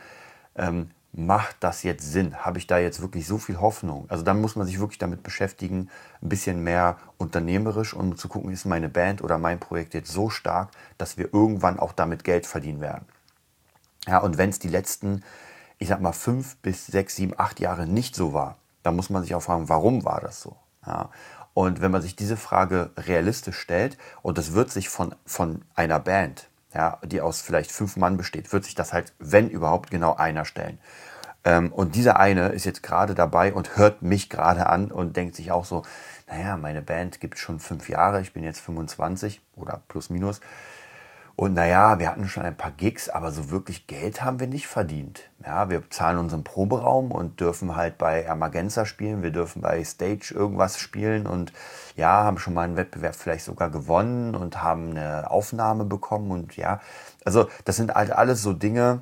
ähm, 0.55 0.91
macht 1.13 1.57
das 1.61 1.83
jetzt 1.83 2.11
Sinn? 2.13 2.37
Habe 2.37 2.59
ich 2.59 2.67
da 2.67 2.79
jetzt 2.79 3.01
wirklich 3.01 3.27
so 3.27 3.39
viel 3.39 3.61
Hoffnung? 3.61 4.07
Also 4.09 4.25
dann 4.25 4.41
muss 4.41 4.57
man 4.57 4.67
sich 4.67 4.79
wirklich 4.79 4.99
damit 4.99 5.23
beschäftigen, 5.23 5.91
ein 6.23 6.29
bisschen 6.29 6.63
mehr 6.63 6.99
unternehmerisch, 7.19 7.95
um 7.95 8.17
zu 8.17 8.29
gucken, 8.29 8.53
ist 8.53 8.65
meine 8.65 8.89
Band 8.89 9.23
oder 9.23 9.39
mein 9.39 9.59
Projekt 9.59 9.95
jetzt 9.95 10.13
so 10.13 10.31
stark, 10.31 10.71
dass 10.99 11.19
wir 11.19 11.33
irgendwann 11.33 11.79
auch 11.79 11.93
damit 11.93 12.25
Geld 12.25 12.47
verdienen 12.47 12.81
werden. 12.81 13.07
Ja, 14.07 14.19
und 14.19 14.39
wenn 14.39 14.51
es 14.51 14.59
die 14.59 14.69
letzten, 14.69 15.23
ich 15.79 15.89
sag 15.89 16.01
mal, 16.01 16.13
fünf 16.13 16.57
bis 16.59 16.87
sechs, 16.87 17.17
sieben, 17.17 17.35
acht 17.37 17.61
Jahre 17.61 17.87
nicht 17.87 18.15
so 18.15 18.33
war, 18.33 18.57
dann 18.83 18.97
muss 18.97 19.11
man 19.11 19.23
sich 19.23 19.35
auch 19.35 19.43
fragen, 19.43 19.69
warum 19.69 20.05
war 20.05 20.21
das 20.21 20.41
so? 20.41 20.57
Ja, 20.87 21.11
und 21.55 21.81
wenn 21.81 21.91
man 21.91 22.03
sich 22.03 22.17
diese 22.17 22.37
Frage 22.37 22.91
realistisch 22.97 23.59
stellt, 23.59 23.99
und 24.23 24.39
das 24.39 24.53
wird 24.53 24.71
sich 24.71 24.89
von, 24.89 25.15
von 25.27 25.63
einer 25.75 25.99
Band, 25.99 26.49
ja, 26.75 26.99
die 27.05 27.21
aus 27.21 27.41
vielleicht 27.41 27.73
fünf 27.73 27.97
Mann 27.97 28.17
besteht, 28.17 28.53
wird 28.53 28.65
sich 28.65 28.75
das 28.75 28.93
halt, 28.93 29.13
wenn 29.19 29.49
überhaupt, 29.49 29.91
genau 29.91 30.15
einer 30.15 30.45
stellen. 30.45 30.79
Ähm, 31.45 31.73
und 31.73 31.95
dieser 31.95 32.19
eine 32.19 32.49
ist 32.49 32.65
jetzt 32.65 32.83
gerade 32.83 33.15
dabei 33.15 33.53
und 33.53 33.77
hört 33.77 34.03
mich 34.03 34.29
gerade 34.29 34.67
an 34.67 34.91
und 34.93 35.17
denkt 35.17 35.35
sich 35.35 35.53
auch 35.53 35.65
so, 35.65 35.83
naja, 36.29 36.57
meine 36.57 36.83
Band 36.83 37.21
gibt 37.21 37.39
schon 37.39 37.59
fünf 37.59 37.89
Jahre, 37.89 38.21
ich 38.21 38.33
bin 38.33 38.45
jetzt 38.45 38.61
25 38.61 39.41
oder 39.57 39.83
plus 39.89 40.11
minus. 40.11 40.41
Und 41.41 41.55
naja, 41.55 41.99
wir 41.99 42.11
hatten 42.11 42.29
schon 42.29 42.43
ein 42.43 42.55
paar 42.55 42.71
Gigs, 42.71 43.09
aber 43.09 43.33
so 43.33 43.49
wirklich 43.49 43.87
Geld 43.87 44.23
haben 44.23 44.41
wir 44.41 44.47
nicht 44.47 44.67
verdient. 44.67 45.31
Ja, 45.43 45.71
wir 45.71 45.89
zahlen 45.89 46.19
unseren 46.19 46.45
Proberaum 46.45 47.11
und 47.11 47.41
dürfen 47.41 47.77
halt 47.77 47.97
bei 47.97 48.21
Ermagenza 48.21 48.85
spielen, 48.85 49.23
wir 49.23 49.31
dürfen 49.31 49.63
bei 49.63 49.83
Stage 49.83 50.35
irgendwas 50.35 50.79
spielen 50.79 51.27
und 51.27 51.55
ja, 51.97 52.25
haben 52.25 52.37
schon 52.37 52.53
mal 52.53 52.65
einen 52.65 52.77
Wettbewerb 52.77 53.17
vielleicht 53.17 53.47
sogar 53.47 53.71
gewonnen 53.71 54.35
und 54.35 54.63
haben 54.63 54.91
eine 54.91 55.31
Aufnahme 55.31 55.87
bekommen 55.87 56.31
und 56.31 56.59
ja, 56.59 56.79
also 57.25 57.49
das 57.65 57.77
sind 57.77 57.95
halt 57.95 58.13
alles 58.13 58.43
so 58.43 58.53
Dinge, 58.53 59.01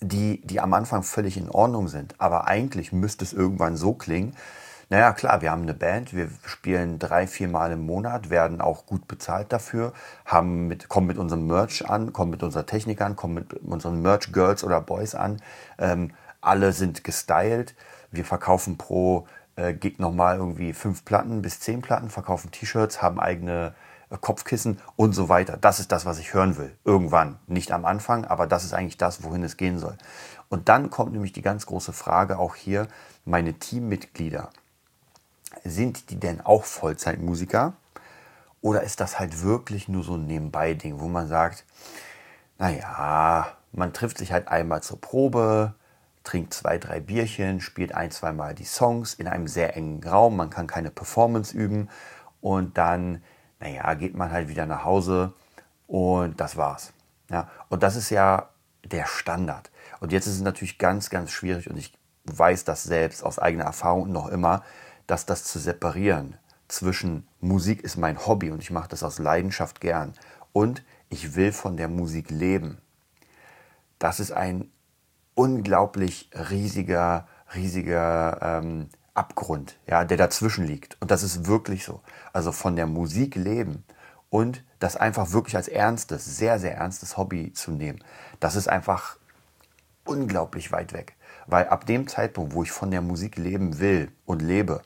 die, 0.00 0.40
die 0.46 0.60
am 0.60 0.72
Anfang 0.72 1.02
völlig 1.02 1.36
in 1.36 1.50
Ordnung 1.50 1.88
sind. 1.88 2.14
Aber 2.16 2.46
eigentlich 2.46 2.90
müsste 2.90 3.22
es 3.22 3.34
irgendwann 3.34 3.76
so 3.76 3.92
klingen, 3.92 4.34
naja, 4.90 5.12
klar, 5.12 5.42
wir 5.42 5.50
haben 5.50 5.62
eine 5.62 5.74
Band, 5.74 6.14
wir 6.14 6.30
spielen 6.46 6.98
drei, 6.98 7.26
vier 7.26 7.48
Mal 7.48 7.72
im 7.72 7.84
Monat, 7.84 8.30
werden 8.30 8.62
auch 8.62 8.86
gut 8.86 9.06
bezahlt 9.06 9.52
dafür, 9.52 9.92
haben 10.24 10.66
mit, 10.66 10.88
kommen 10.88 11.06
mit 11.06 11.18
unserem 11.18 11.46
Merch 11.46 11.86
an, 11.88 12.14
kommen 12.14 12.30
mit 12.30 12.42
unserer 12.42 12.64
Technik 12.64 13.02
an, 13.02 13.14
kommen 13.14 13.34
mit 13.34 13.52
unseren 13.52 14.00
Merch-Girls 14.00 14.64
oder 14.64 14.80
Boys 14.80 15.14
an. 15.14 15.42
Ähm, 15.78 16.12
alle 16.40 16.72
sind 16.72 17.04
gestylt. 17.04 17.74
Wir 18.10 18.24
verkaufen 18.24 18.78
pro 18.78 19.26
äh, 19.56 19.74
Gig 19.74 19.98
nochmal 19.98 20.38
irgendwie 20.38 20.72
fünf 20.72 21.04
Platten 21.04 21.42
bis 21.42 21.60
zehn 21.60 21.82
Platten, 21.82 22.08
verkaufen 22.08 22.50
T-Shirts, 22.50 23.02
haben 23.02 23.20
eigene 23.20 23.74
äh, 24.08 24.16
Kopfkissen 24.16 24.80
und 24.96 25.12
so 25.12 25.28
weiter. 25.28 25.58
Das 25.60 25.80
ist 25.80 25.92
das, 25.92 26.06
was 26.06 26.18
ich 26.18 26.32
hören 26.32 26.56
will. 26.56 26.74
Irgendwann. 26.86 27.38
Nicht 27.46 27.72
am 27.72 27.84
Anfang, 27.84 28.24
aber 28.24 28.46
das 28.46 28.64
ist 28.64 28.72
eigentlich 28.72 28.96
das, 28.96 29.22
wohin 29.22 29.42
es 29.42 29.58
gehen 29.58 29.78
soll. 29.78 29.98
Und 30.48 30.70
dann 30.70 30.88
kommt 30.88 31.12
nämlich 31.12 31.34
die 31.34 31.42
ganz 31.42 31.66
große 31.66 31.92
Frage 31.92 32.38
auch 32.38 32.54
hier, 32.54 32.88
meine 33.26 33.52
Teammitglieder 33.52 34.48
sind 35.64 36.10
die 36.10 36.18
denn 36.18 36.40
auch 36.40 36.64
Vollzeitmusiker? 36.64 37.74
Oder 38.60 38.82
ist 38.82 39.00
das 39.00 39.18
halt 39.18 39.42
wirklich 39.42 39.88
nur 39.88 40.02
so 40.02 40.14
ein 40.14 40.26
Nebenbei-Ding, 40.26 41.00
wo 41.00 41.08
man 41.08 41.28
sagt, 41.28 41.64
naja, 42.58 43.56
man 43.72 43.92
trifft 43.92 44.18
sich 44.18 44.32
halt 44.32 44.48
einmal 44.48 44.82
zur 44.82 45.00
Probe, 45.00 45.74
trinkt 46.24 46.52
zwei, 46.52 46.78
drei 46.78 47.00
Bierchen, 47.00 47.60
spielt 47.60 47.94
ein, 47.94 48.10
zwei 48.10 48.32
Mal 48.32 48.54
die 48.54 48.64
Songs 48.64 49.14
in 49.14 49.28
einem 49.28 49.46
sehr 49.46 49.76
engen 49.76 50.02
Raum, 50.02 50.36
man 50.36 50.50
kann 50.50 50.66
keine 50.66 50.90
Performance 50.90 51.56
üben 51.56 51.88
und 52.40 52.76
dann, 52.76 53.22
naja, 53.60 53.94
geht 53.94 54.14
man 54.14 54.32
halt 54.32 54.48
wieder 54.48 54.66
nach 54.66 54.84
Hause 54.84 55.32
und 55.86 56.40
das 56.40 56.56
war's. 56.56 56.92
Ja, 57.30 57.48
und 57.68 57.82
das 57.82 57.96
ist 57.96 58.10
ja 58.10 58.48
der 58.84 59.06
Standard. 59.06 59.70
Und 60.00 60.12
jetzt 60.12 60.26
ist 60.26 60.34
es 60.34 60.40
natürlich 60.40 60.78
ganz, 60.78 61.10
ganz 61.10 61.30
schwierig 61.30 61.70
und 61.70 61.76
ich 61.76 61.92
weiß 62.24 62.64
das 62.64 62.82
selbst 62.82 63.24
aus 63.24 63.38
eigener 63.38 63.64
Erfahrung 63.64 64.10
noch 64.12 64.28
immer, 64.28 64.62
dass 65.08 65.26
das 65.26 65.42
zu 65.42 65.58
separieren 65.58 66.36
zwischen 66.68 67.26
Musik 67.40 67.82
ist 67.82 67.96
mein 67.96 68.24
Hobby 68.26 68.50
und 68.50 68.62
ich 68.62 68.70
mache 68.70 68.88
das 68.88 69.02
aus 69.02 69.18
Leidenschaft 69.18 69.80
gern 69.80 70.12
und 70.52 70.84
ich 71.08 71.34
will 71.34 71.50
von 71.50 71.76
der 71.76 71.88
Musik 71.88 72.30
leben. 72.30 72.78
Das 73.98 74.20
ist 74.20 74.30
ein 74.30 74.70
unglaublich 75.34 76.30
riesiger, 76.50 77.26
riesiger 77.54 78.38
ähm, 78.42 78.90
Abgrund, 79.14 79.78
ja, 79.86 80.04
der 80.04 80.16
dazwischen 80.16 80.66
liegt. 80.66 81.00
Und 81.00 81.10
das 81.10 81.22
ist 81.22 81.46
wirklich 81.46 81.84
so. 81.84 82.02
Also 82.32 82.52
von 82.52 82.76
der 82.76 82.86
Musik 82.86 83.34
leben 83.34 83.84
und 84.30 84.62
das 84.78 84.96
einfach 84.96 85.32
wirklich 85.32 85.56
als 85.56 85.68
ernstes, 85.68 86.24
sehr, 86.24 86.58
sehr 86.58 86.76
ernstes 86.76 87.16
Hobby 87.16 87.52
zu 87.52 87.70
nehmen, 87.70 88.04
das 88.40 88.56
ist 88.56 88.68
einfach 88.68 89.16
unglaublich 90.04 90.70
weit 90.70 90.92
weg. 90.92 91.16
Weil 91.46 91.68
ab 91.68 91.86
dem 91.86 92.08
Zeitpunkt, 92.08 92.52
wo 92.52 92.62
ich 92.62 92.70
von 92.70 92.90
der 92.90 93.00
Musik 93.00 93.36
leben 93.36 93.78
will 93.78 94.12
und 94.26 94.42
lebe, 94.42 94.82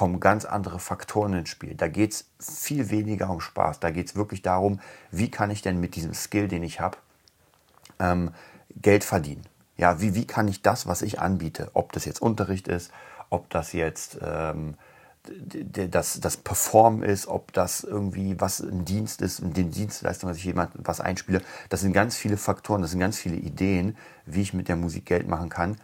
kommen 0.00 0.18
ganz 0.18 0.46
andere 0.46 0.78
Faktoren 0.78 1.34
ins 1.34 1.50
Spiel. 1.50 1.74
Da 1.74 1.86
geht 1.86 2.14
es 2.14 2.30
viel 2.62 2.88
weniger 2.88 3.28
um 3.28 3.42
Spaß. 3.42 3.80
Da 3.80 3.90
geht 3.90 4.06
es 4.06 4.16
wirklich 4.16 4.40
darum, 4.40 4.80
wie 5.10 5.30
kann 5.30 5.50
ich 5.50 5.60
denn 5.60 5.78
mit 5.78 5.94
diesem 5.94 6.14
Skill, 6.14 6.48
den 6.48 6.62
ich 6.62 6.80
habe, 6.80 6.96
ähm, 7.98 8.30
Geld 8.74 9.04
verdienen. 9.04 9.42
Ja, 9.76 10.00
wie, 10.00 10.14
wie 10.14 10.26
kann 10.26 10.48
ich 10.48 10.62
das, 10.62 10.86
was 10.86 11.02
ich 11.02 11.20
anbiete, 11.20 11.70
ob 11.74 11.92
das 11.92 12.06
jetzt 12.06 12.22
Unterricht 12.22 12.66
ist, 12.66 12.90
ob 13.28 13.50
das 13.50 13.74
jetzt 13.74 14.16
ähm, 14.22 14.78
das, 15.90 16.18
das 16.18 16.38
Perform 16.38 17.02
ist, 17.02 17.26
ob 17.26 17.52
das 17.52 17.84
irgendwie 17.84 18.40
was 18.40 18.60
ein 18.60 18.86
Dienst 18.86 19.20
ist, 19.20 19.42
den 19.42 19.70
Dienstleistung, 19.70 20.30
dass 20.30 20.38
ich 20.38 20.44
jemand 20.44 20.70
was 20.76 21.02
einspiele. 21.02 21.42
Das 21.68 21.82
sind 21.82 21.92
ganz 21.92 22.16
viele 22.16 22.38
Faktoren, 22.38 22.80
das 22.80 22.92
sind 22.92 23.00
ganz 23.00 23.18
viele 23.18 23.36
Ideen, 23.36 23.98
wie 24.24 24.40
ich 24.40 24.54
mit 24.54 24.68
der 24.68 24.76
Musik 24.76 25.04
Geld 25.04 25.28
machen 25.28 25.50
kann. 25.50 25.76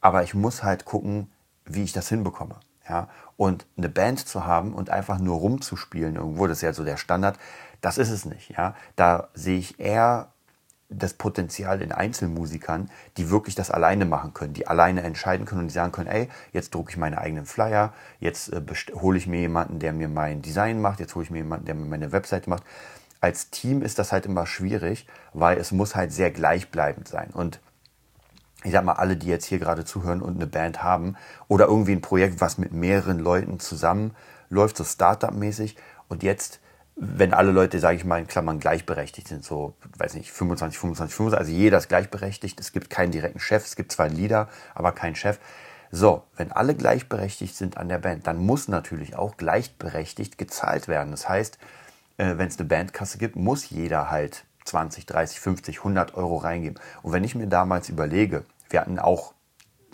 Aber 0.00 0.24
ich 0.24 0.34
muss 0.34 0.64
halt 0.64 0.84
gucken, 0.84 1.30
wie 1.64 1.84
ich 1.84 1.92
das 1.92 2.08
hinbekomme. 2.08 2.56
Ja? 2.88 3.08
Und 3.36 3.66
eine 3.76 3.88
Band 3.88 4.26
zu 4.26 4.46
haben 4.46 4.74
und 4.74 4.90
einfach 4.90 5.18
nur 5.18 5.38
rumzuspielen 5.38 6.16
irgendwo, 6.16 6.46
das 6.46 6.58
ist 6.58 6.62
ja 6.62 6.72
so 6.72 6.84
der 6.84 6.96
Standard, 6.96 7.38
das 7.80 7.98
ist 7.98 8.10
es 8.10 8.24
nicht. 8.24 8.50
Ja? 8.50 8.74
Da 8.96 9.28
sehe 9.34 9.58
ich 9.58 9.78
eher 9.78 10.28
das 10.90 11.12
Potenzial 11.12 11.82
in 11.82 11.92
Einzelmusikern, 11.92 12.90
die 13.16 13.30
wirklich 13.30 13.54
das 13.54 13.70
alleine 13.70 14.06
machen 14.06 14.32
können, 14.32 14.54
die 14.54 14.66
alleine 14.66 15.02
entscheiden 15.02 15.44
können 15.44 15.62
und 15.62 15.68
die 15.68 15.74
sagen 15.74 15.92
können, 15.92 16.08
ey, 16.08 16.28
jetzt 16.52 16.74
drucke 16.74 16.90
ich 16.90 16.96
meine 16.96 17.18
eigenen 17.18 17.44
Flyer, 17.44 17.92
jetzt 18.20 18.52
äh, 18.52 18.62
hole 18.94 19.18
ich 19.18 19.26
mir 19.26 19.40
jemanden, 19.40 19.80
der 19.80 19.92
mir 19.92 20.08
mein 20.08 20.40
Design 20.40 20.80
macht, 20.80 21.00
jetzt 21.00 21.14
hole 21.14 21.24
ich 21.24 21.30
mir 21.30 21.38
jemanden, 21.38 21.66
der 21.66 21.74
mir 21.74 21.84
meine 21.84 22.12
Webseite 22.12 22.48
macht. 22.48 22.62
Als 23.20 23.50
Team 23.50 23.82
ist 23.82 23.98
das 23.98 24.12
halt 24.12 24.26
immer 24.26 24.46
schwierig, 24.46 25.06
weil 25.34 25.58
es 25.58 25.72
muss 25.72 25.94
halt 25.94 26.12
sehr 26.12 26.30
gleichbleibend 26.30 27.06
sein. 27.08 27.30
Und 27.32 27.60
ich 28.64 28.72
sag 28.72 28.84
mal, 28.84 28.94
alle, 28.94 29.16
die 29.16 29.28
jetzt 29.28 29.46
hier 29.46 29.58
gerade 29.58 29.84
zuhören 29.84 30.20
und 30.20 30.36
eine 30.36 30.46
Band 30.46 30.82
haben 30.82 31.16
oder 31.46 31.66
irgendwie 31.66 31.92
ein 31.92 32.00
Projekt, 32.00 32.40
was 32.40 32.58
mit 32.58 32.72
mehreren 32.72 33.18
Leuten 33.18 33.60
zusammenläuft, 33.60 34.76
so 34.76 34.84
Startup-mäßig 34.84 35.76
und 36.08 36.22
jetzt, 36.22 36.60
wenn 36.96 37.32
alle 37.32 37.52
Leute, 37.52 37.78
sage 37.78 37.96
ich 37.96 38.04
mal, 38.04 38.18
in 38.18 38.26
Klammern 38.26 38.58
gleichberechtigt 38.58 39.28
sind, 39.28 39.44
so, 39.44 39.74
weiß 39.96 40.14
nicht, 40.14 40.32
25, 40.32 40.78
25, 40.78 41.14
25, 41.14 41.38
also 41.38 41.52
jeder 41.52 41.78
ist 41.78 41.88
gleichberechtigt, 41.88 42.58
es 42.58 42.72
gibt 42.72 42.90
keinen 42.90 43.12
direkten 43.12 43.38
Chef, 43.38 43.64
es 43.64 43.76
gibt 43.76 43.92
zwar 43.92 44.06
einen 44.06 44.16
Leader, 44.16 44.48
aber 44.74 44.90
keinen 44.92 45.14
Chef. 45.14 45.38
So, 45.90 46.24
wenn 46.36 46.52
alle 46.52 46.74
gleichberechtigt 46.74 47.54
sind 47.54 47.76
an 47.76 47.88
der 47.88 47.98
Band, 47.98 48.26
dann 48.26 48.38
muss 48.38 48.68
natürlich 48.68 49.16
auch 49.16 49.36
gleichberechtigt 49.36 50.36
gezahlt 50.36 50.88
werden. 50.88 51.12
Das 51.12 51.28
heißt, 51.28 51.58
äh, 52.18 52.36
wenn 52.36 52.48
es 52.48 52.58
eine 52.58 52.68
Bandkasse 52.68 53.16
gibt, 53.16 53.36
muss 53.36 53.70
jeder 53.70 54.10
halt 54.10 54.44
20, 54.68 55.06
30, 55.06 55.40
50, 55.40 55.78
100 55.78 56.14
Euro 56.14 56.36
reingeben. 56.36 56.80
Und 57.02 57.12
wenn 57.12 57.24
ich 57.24 57.34
mir 57.34 57.46
damals 57.46 57.88
überlege, 57.88 58.44
wir 58.70 58.80
hatten 58.80 58.98
auch 58.98 59.34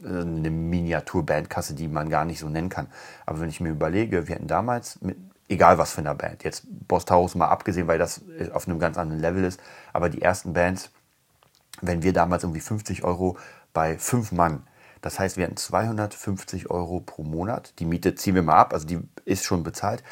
eine 0.04 0.50
Miniatur-Bandkasse, 0.50 1.75
die 1.75 1.88
man 1.88 2.11
gar 2.11 2.25
nicht 2.25 2.40
so 2.40 2.49
nennen 2.49 2.69
kann. 2.69 2.88
Aber 3.26 3.40
wenn 3.40 3.49
ich 3.49 3.61
mir 3.61 3.71
überlege, 3.71 4.28
wir 4.28 4.35
hatten 4.35 4.47
damals 4.47 5.00
mit, 5.00 5.16
egal 5.49 5.78
was 5.78 5.93
für 5.93 6.00
eine 6.00 6.14
Band, 6.14 6.45
jetzt 6.45 6.64
Boss 6.88 7.04
Taurus 7.04 7.35
mal 7.35 7.49
abgesehen, 7.49 7.87
weil 7.87 7.99
das 7.99 8.23
auf 8.52 8.69
einem 8.69 8.78
ganz 8.78 8.99
anderen 8.99 9.21
Level 9.21 9.45
ist, 9.45 9.61
aber 9.93 10.09
die 10.09 10.23
ersten 10.23 10.52
Bands, 10.52 10.90
wenn 11.81 12.02
wir 12.02 12.12
damals 12.12 12.43
irgendwie 12.43 12.61
50 12.61 13.04
Euro 13.04 13.38
bei 13.73 13.99
fünf 13.99 14.33
Mann, 14.33 14.62
das 15.00 15.19
heißt, 15.19 15.37
wir 15.37 15.45
hatten 15.45 15.57
250 15.57 16.71
Euro 16.71 17.00
pro 17.00 17.25
Monat. 17.25 17.75
Die 17.78 17.85
Miete 17.85 18.14
ziehen 18.14 18.35
wir 18.35 18.43
mal 18.43 18.57
ab, 18.57 18.73
also 18.73 18.87
die 18.87 19.00
ist 19.26 19.45
schon 19.45 19.62
bezahlt 19.62 20.02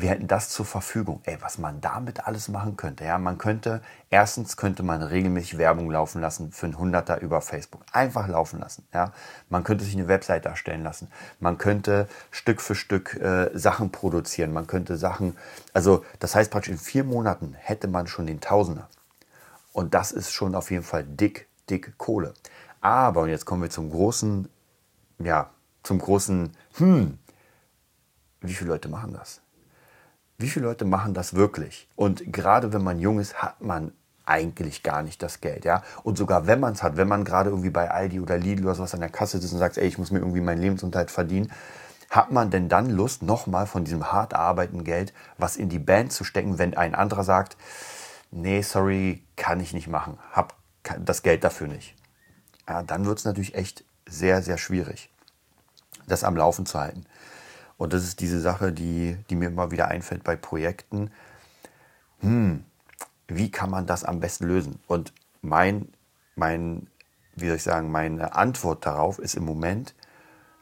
wir 0.00 0.10
hätten 0.10 0.28
das 0.28 0.48
zur 0.48 0.64
Verfügung. 0.64 1.20
Ey, 1.24 1.38
was 1.40 1.58
man 1.58 1.80
damit 1.80 2.24
alles 2.28 2.46
machen 2.46 2.76
könnte. 2.76 3.04
Ja, 3.04 3.18
man 3.18 3.36
könnte, 3.36 3.82
erstens 4.10 4.56
könnte 4.56 4.84
man 4.84 5.02
regelmäßig 5.02 5.58
Werbung 5.58 5.90
laufen 5.90 6.20
lassen 6.20 6.52
für 6.52 6.66
ein 6.66 6.78
Hunderter 6.78 7.20
über 7.20 7.40
Facebook. 7.40 7.82
Einfach 7.90 8.28
laufen 8.28 8.60
lassen. 8.60 8.86
Ja, 8.94 9.12
man 9.48 9.64
könnte 9.64 9.84
sich 9.84 9.96
eine 9.96 10.06
Website 10.06 10.46
darstellen 10.46 10.84
lassen. 10.84 11.10
Man 11.40 11.58
könnte 11.58 12.08
Stück 12.30 12.60
für 12.60 12.76
Stück 12.76 13.16
äh, 13.16 13.50
Sachen 13.58 13.90
produzieren. 13.90 14.52
Man 14.52 14.68
könnte 14.68 14.96
Sachen, 14.96 15.36
also 15.72 16.04
das 16.20 16.36
heißt 16.36 16.52
praktisch 16.52 16.70
in 16.70 16.78
vier 16.78 17.02
Monaten 17.02 17.54
hätte 17.58 17.88
man 17.88 18.06
schon 18.06 18.28
den 18.28 18.40
Tausender. 18.40 18.88
Und 19.72 19.94
das 19.94 20.12
ist 20.12 20.30
schon 20.32 20.54
auf 20.54 20.70
jeden 20.70 20.84
Fall 20.84 21.02
dick, 21.02 21.48
dick 21.68 21.98
Kohle. 21.98 22.34
Aber, 22.80 23.22
und 23.22 23.30
jetzt 23.30 23.46
kommen 23.46 23.62
wir 23.62 23.70
zum 23.70 23.90
großen, 23.90 24.48
ja, 25.18 25.50
zum 25.82 25.98
großen, 25.98 26.56
hm, 26.74 27.18
wie 28.42 28.54
viele 28.54 28.70
Leute 28.70 28.88
machen 28.88 29.12
das? 29.12 29.40
Wie 30.40 30.48
viele 30.48 30.66
Leute 30.66 30.84
machen 30.84 31.14
das 31.14 31.34
wirklich? 31.34 31.88
Und 31.96 32.32
gerade 32.32 32.72
wenn 32.72 32.84
man 32.84 33.00
jung 33.00 33.18
ist, 33.18 33.42
hat 33.42 33.60
man 33.60 33.90
eigentlich 34.24 34.84
gar 34.84 35.02
nicht 35.02 35.20
das 35.20 35.40
Geld, 35.40 35.64
ja. 35.64 35.82
Und 36.04 36.16
sogar 36.16 36.46
wenn 36.46 36.60
man 36.60 36.74
es 36.74 36.82
hat, 36.84 36.96
wenn 36.96 37.08
man 37.08 37.24
gerade 37.24 37.50
irgendwie 37.50 37.70
bei 37.70 37.90
Aldi 37.90 38.20
oder 38.20 38.38
Lidl 38.38 38.64
oder 38.64 38.76
sowas 38.76 38.94
an 38.94 39.00
der 39.00 39.08
Kasse 39.08 39.38
ist 39.38 39.52
und 39.52 39.58
sagt, 39.58 39.78
ey, 39.78 39.88
ich 39.88 39.98
muss 39.98 40.12
mir 40.12 40.20
irgendwie 40.20 40.40
meinen 40.40 40.60
Lebensunterhalt 40.60 41.10
verdienen, 41.10 41.50
hat 42.08 42.30
man 42.30 42.50
denn 42.50 42.68
dann 42.68 42.88
Lust, 42.88 43.22
nochmal 43.22 43.66
von 43.66 43.82
diesem 43.82 44.12
hart 44.12 44.32
arbeitenden 44.32 44.84
Geld 44.84 45.12
was 45.38 45.56
in 45.56 45.68
die 45.68 45.80
Band 45.80 46.12
zu 46.12 46.22
stecken, 46.22 46.58
wenn 46.58 46.76
ein 46.76 46.94
anderer 46.94 47.24
sagt, 47.24 47.56
nee, 48.30 48.62
sorry, 48.62 49.24
kann 49.34 49.58
ich 49.58 49.72
nicht 49.72 49.88
machen, 49.88 50.18
hab 50.30 50.54
das 51.00 51.22
Geld 51.22 51.42
dafür 51.42 51.66
nicht. 51.66 51.96
Ja, 52.68 52.84
dann 52.84 53.06
wird 53.06 53.18
es 53.18 53.24
natürlich 53.24 53.56
echt 53.56 53.84
sehr, 54.06 54.40
sehr 54.42 54.56
schwierig, 54.56 55.10
das 56.06 56.22
am 56.22 56.36
Laufen 56.36 56.64
zu 56.64 56.78
halten. 56.78 57.06
Und 57.78 57.92
das 57.92 58.04
ist 58.04 58.20
diese 58.20 58.40
Sache, 58.40 58.72
die, 58.72 59.16
die 59.30 59.36
mir 59.36 59.48
immer 59.48 59.70
wieder 59.70 59.88
einfällt 59.88 60.24
bei 60.24 60.36
Projekten. 60.36 61.10
Hm, 62.18 62.64
wie 63.28 63.50
kann 63.50 63.70
man 63.70 63.86
das 63.86 64.04
am 64.04 64.20
besten 64.20 64.46
lösen? 64.46 64.80
Und 64.88 65.14
mein, 65.40 65.88
mein, 66.34 66.88
wie 67.36 67.46
soll 67.46 67.56
ich 67.56 67.62
sagen, 67.62 67.90
meine 67.90 68.34
Antwort 68.34 68.84
darauf 68.84 69.18
ist 69.20 69.36
im 69.36 69.44
Moment, 69.44 69.94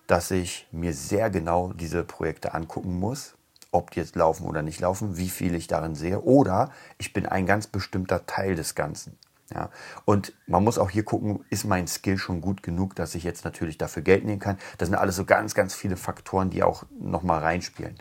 dass 0.07 0.31
ich 0.31 0.69
mir 0.71 0.93
sehr 0.93 1.31
genau 1.31 1.73
diese 1.73 2.05
Projekte 2.05 2.55
angucken 2.55 3.01
muss, 3.01 3.35
ob 3.73 3.91
die 3.91 4.01
jetzt 4.01 4.15
laufen 4.15 4.47
oder 4.47 4.63
nicht 4.63 4.81
laufen, 4.81 5.17
wie 5.17 5.31
viel 5.31 5.55
ich 5.55 5.67
darin 5.67 5.95
sehe. 5.95 6.21
Oder 6.21 6.71
ich 6.99 7.13
bin 7.13 7.27
ein 7.27 7.47
ganz 7.47 7.67
bestimmter 7.67 8.27
Teil 8.27 8.55
des 8.55 8.75
Ganzen. 8.75 9.19
Ja, 9.55 9.71
und 10.05 10.33
man 10.49 10.65
muss 10.65 10.79
auch 10.79 10.91
hier 10.91 11.05
gucken, 11.05 11.45
ist 11.50 11.65
mein 11.65 11.87
Skill 11.87 12.19
schon 12.19 12.41
gut 12.41 12.65
genug, 12.65 12.97
dass 12.97 13.15
ich 13.15 13.23
jetzt 13.23 13.45
natürlich 13.45 13.79
dafür 13.79 14.03
Geld 14.03 14.25
nehmen 14.25 14.41
kann. 14.41 14.59
Das 14.79 14.88
sind 14.88 14.97
alles 14.97 15.15
so 15.15 15.25
ganz, 15.25 15.55
ganz 15.55 15.73
viele 15.73 15.97
Faktoren, 15.97 16.50
die 16.50 16.65
auch 16.65 16.83
nochmal 16.99 17.41
reinspielen. 17.43 17.95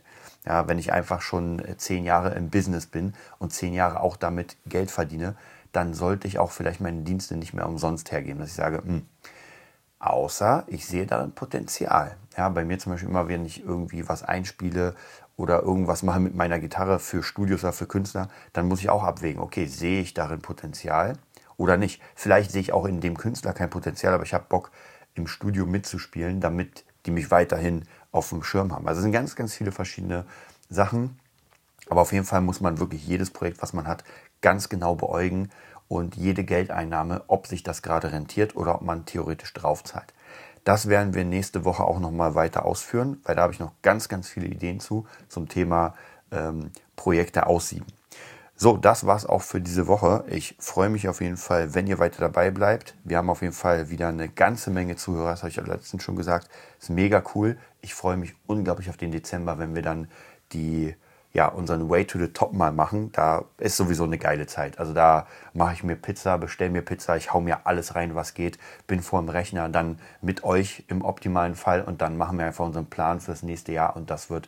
Ja, 0.46 0.68
wenn 0.68 0.80
ich 0.80 0.92
einfach 0.92 1.22
schon 1.22 1.60
äh, 1.60 1.78
zehn 1.78 2.04
Jahre 2.04 2.34
im 2.34 2.50
Business 2.50 2.88
bin 2.88 3.14
und 3.38 3.54
zehn 3.54 3.74
Jahre 3.74 4.00
auch 4.00 4.18
damit 4.18 4.58
Geld 4.66 4.90
verdiene, 4.90 5.36
dann 5.72 5.94
sollte 5.94 6.28
ich 6.28 6.40
auch 6.40 6.52
vielleicht 6.52 6.82
meine 6.82 7.02
Dienste 7.02 7.36
nicht 7.36 7.54
mehr 7.54 7.68
umsonst 7.68 8.12
hergeben, 8.12 8.40
dass 8.40 8.50
ich 8.50 8.56
sage, 8.56 8.78
mh, 8.78 8.88
hm, 8.88 9.06
außer 10.00 10.64
ich 10.68 10.86
sehe 10.88 11.06
darin 11.06 11.34
Potenzial. 11.34 12.18
Ja, 12.38 12.50
bei 12.50 12.66
mir 12.66 12.80
zum 12.80 12.92
Beispiel 12.92 13.10
immer, 13.10 13.28
wenn 13.28 13.46
ich 13.46 13.64
irgendwie 13.64 14.08
was 14.08 14.24
einspiele 14.24 14.96
oder 15.38 15.62
irgendwas 15.64 16.04
mache 16.04 16.20
mit 16.20 16.36
meiner 16.36 16.60
Gitarre 16.60 17.00
für 17.00 17.24
Studios 17.24 17.64
oder 17.64 17.74
für 17.74 17.88
Künstler, 17.88 18.30
dann 18.54 18.68
muss 18.68 18.80
ich 18.80 18.90
auch 18.90 19.04
abwägen, 19.04 19.42
okay, 19.42 19.66
sehe 19.68 20.02
ich 20.02 20.14
darin 20.14 20.42
Potenzial 20.42 21.14
oder 21.58 21.78
nicht. 21.78 22.02
Vielleicht 22.16 22.52
sehe 22.52 22.62
ich 22.62 22.74
auch 22.74 22.86
in 22.86 23.02
dem 23.02 23.18
Künstler 23.18 23.54
kein 23.54 23.70
Potenzial, 23.70 24.14
aber 24.14 24.24
ich 24.24 24.34
habe 24.34 24.46
Bock, 24.50 24.72
im 25.16 25.28
Studio 25.28 25.66
mitzuspielen, 25.66 26.42
damit 26.42 26.84
die 27.06 27.12
mich 27.12 27.32
weiterhin 27.32 27.86
auf 28.12 28.30
dem 28.30 28.44
Schirm 28.44 28.74
haben. 28.74 28.88
Also 28.88 29.00
es 29.00 29.04
sind 29.04 29.12
ganz, 29.12 29.36
ganz 29.36 29.54
viele 29.54 29.72
verschiedene 29.72 30.26
Sachen. 30.70 31.20
Aber 31.90 32.02
auf 32.02 32.12
jeden 32.12 32.26
Fall 32.26 32.42
muss 32.42 32.62
man 32.62 32.80
wirklich 32.80 33.08
jedes 33.08 33.30
Projekt, 33.30 33.62
was 33.62 33.74
man 33.74 33.88
hat, 33.88 34.04
ganz 34.42 34.70
genau 34.70 34.96
beäugen 34.96 35.50
und 35.88 36.16
jede 36.16 36.44
Geldeinnahme, 36.44 37.24
ob 37.28 37.48
sich 37.48 37.64
das 37.64 37.82
gerade 37.82 38.12
rentiert 38.12 38.56
oder 38.56 38.76
ob 38.76 38.82
man 38.82 39.06
theoretisch 39.06 39.54
draufzahlt. 39.54 40.14
Das 40.64 40.90
werden 40.90 41.14
wir 41.14 41.24
nächste 41.26 41.64
Woche 41.64 41.84
auch 41.84 42.00
nochmal 42.00 42.34
weiter 42.34 42.66
ausführen, 42.66 43.22
weil 43.24 43.36
da 43.36 43.44
habe 43.44 43.54
ich 43.54 43.60
noch 43.60 43.72
ganz, 43.84 44.10
ganz 44.10 44.28
viele 44.28 44.48
Ideen 44.48 44.80
zu 44.80 45.06
zum 45.30 45.48
Thema 45.48 45.94
ähm, 46.32 46.72
Projekte 46.96 47.46
aussieben. 47.46 47.86
So, 48.58 48.78
das 48.78 49.06
war's 49.06 49.26
auch 49.26 49.42
für 49.42 49.60
diese 49.60 49.86
Woche. 49.88 50.24
Ich 50.30 50.56
freue 50.60 50.90
mich 50.90 51.10
auf 51.10 51.20
jeden 51.20 51.36
Fall, 51.36 51.76
wenn 51.76 51.88
ihr 51.88 52.00
weiter 52.00 52.22
dabei 52.22 52.52
bleibt. 52.52 52.96
Wir 53.04 53.18
haben 53.18 53.30
auf 53.30 53.42
jeden 53.42 53.54
Fall 53.54 53.90
wieder 53.90 54.08
eine 54.08 54.30
ganze 54.30 54.72
Menge 54.72 54.96
Zuhörer, 54.96 55.32
das 55.32 55.42
habe 55.42 55.50
ich 55.50 55.58
ja 55.58 55.64
letztens 55.64 56.04
schon 56.04 56.16
gesagt. 56.16 56.48
Ist 56.80 56.90
mega 56.90 57.22
cool. 57.36 57.58
Ich 57.82 57.94
freue 57.94 58.16
mich 58.16 58.34
unglaublich 58.48 58.90
auf 58.90 58.96
den 58.96 59.12
Dezember, 59.12 59.60
wenn 59.60 59.76
wir 59.76 59.82
dann 59.82 60.08
die 60.54 60.96
ja, 61.34 61.50
unseren 61.50 61.90
Way 61.90 62.06
to 62.06 62.18
the 62.18 62.30
Top 62.30 62.54
mal 62.54 62.72
machen. 62.72 63.12
Da 63.12 63.44
ist 63.58 63.76
sowieso 63.76 64.06
eine 64.06 64.18
geile 64.18 64.48
Zeit. 64.48 64.80
Also 64.80 64.94
da 64.94 65.28
mache 65.54 65.74
ich 65.74 65.84
mir 65.84 65.98
Pizza, 65.98 66.38
bestelle 66.38 66.72
mir 66.72 66.82
Pizza, 66.82 67.18
ich 67.18 67.34
hau 67.34 67.42
mir 67.42 67.68
alles 67.68 67.96
rein, 67.96 68.16
was 68.16 68.34
geht, 68.34 68.58
bin 68.88 69.02
vor 69.02 69.20
dem 69.20 69.28
Rechner, 69.28 69.68
dann 69.68 70.00
mit 70.22 70.46
euch 70.46 70.86
im 70.88 71.02
optimalen 71.02 71.56
Fall 71.56 71.82
und 71.82 72.02
dann 72.02 72.16
machen 72.16 72.38
wir 72.38 72.46
einfach 72.46 72.64
unseren 72.64 72.86
Plan 72.86 73.20
fürs 73.20 73.44
nächste 73.44 73.74
Jahr 73.74 73.98
und 73.98 74.10
das 74.10 74.30
wird 74.30 74.48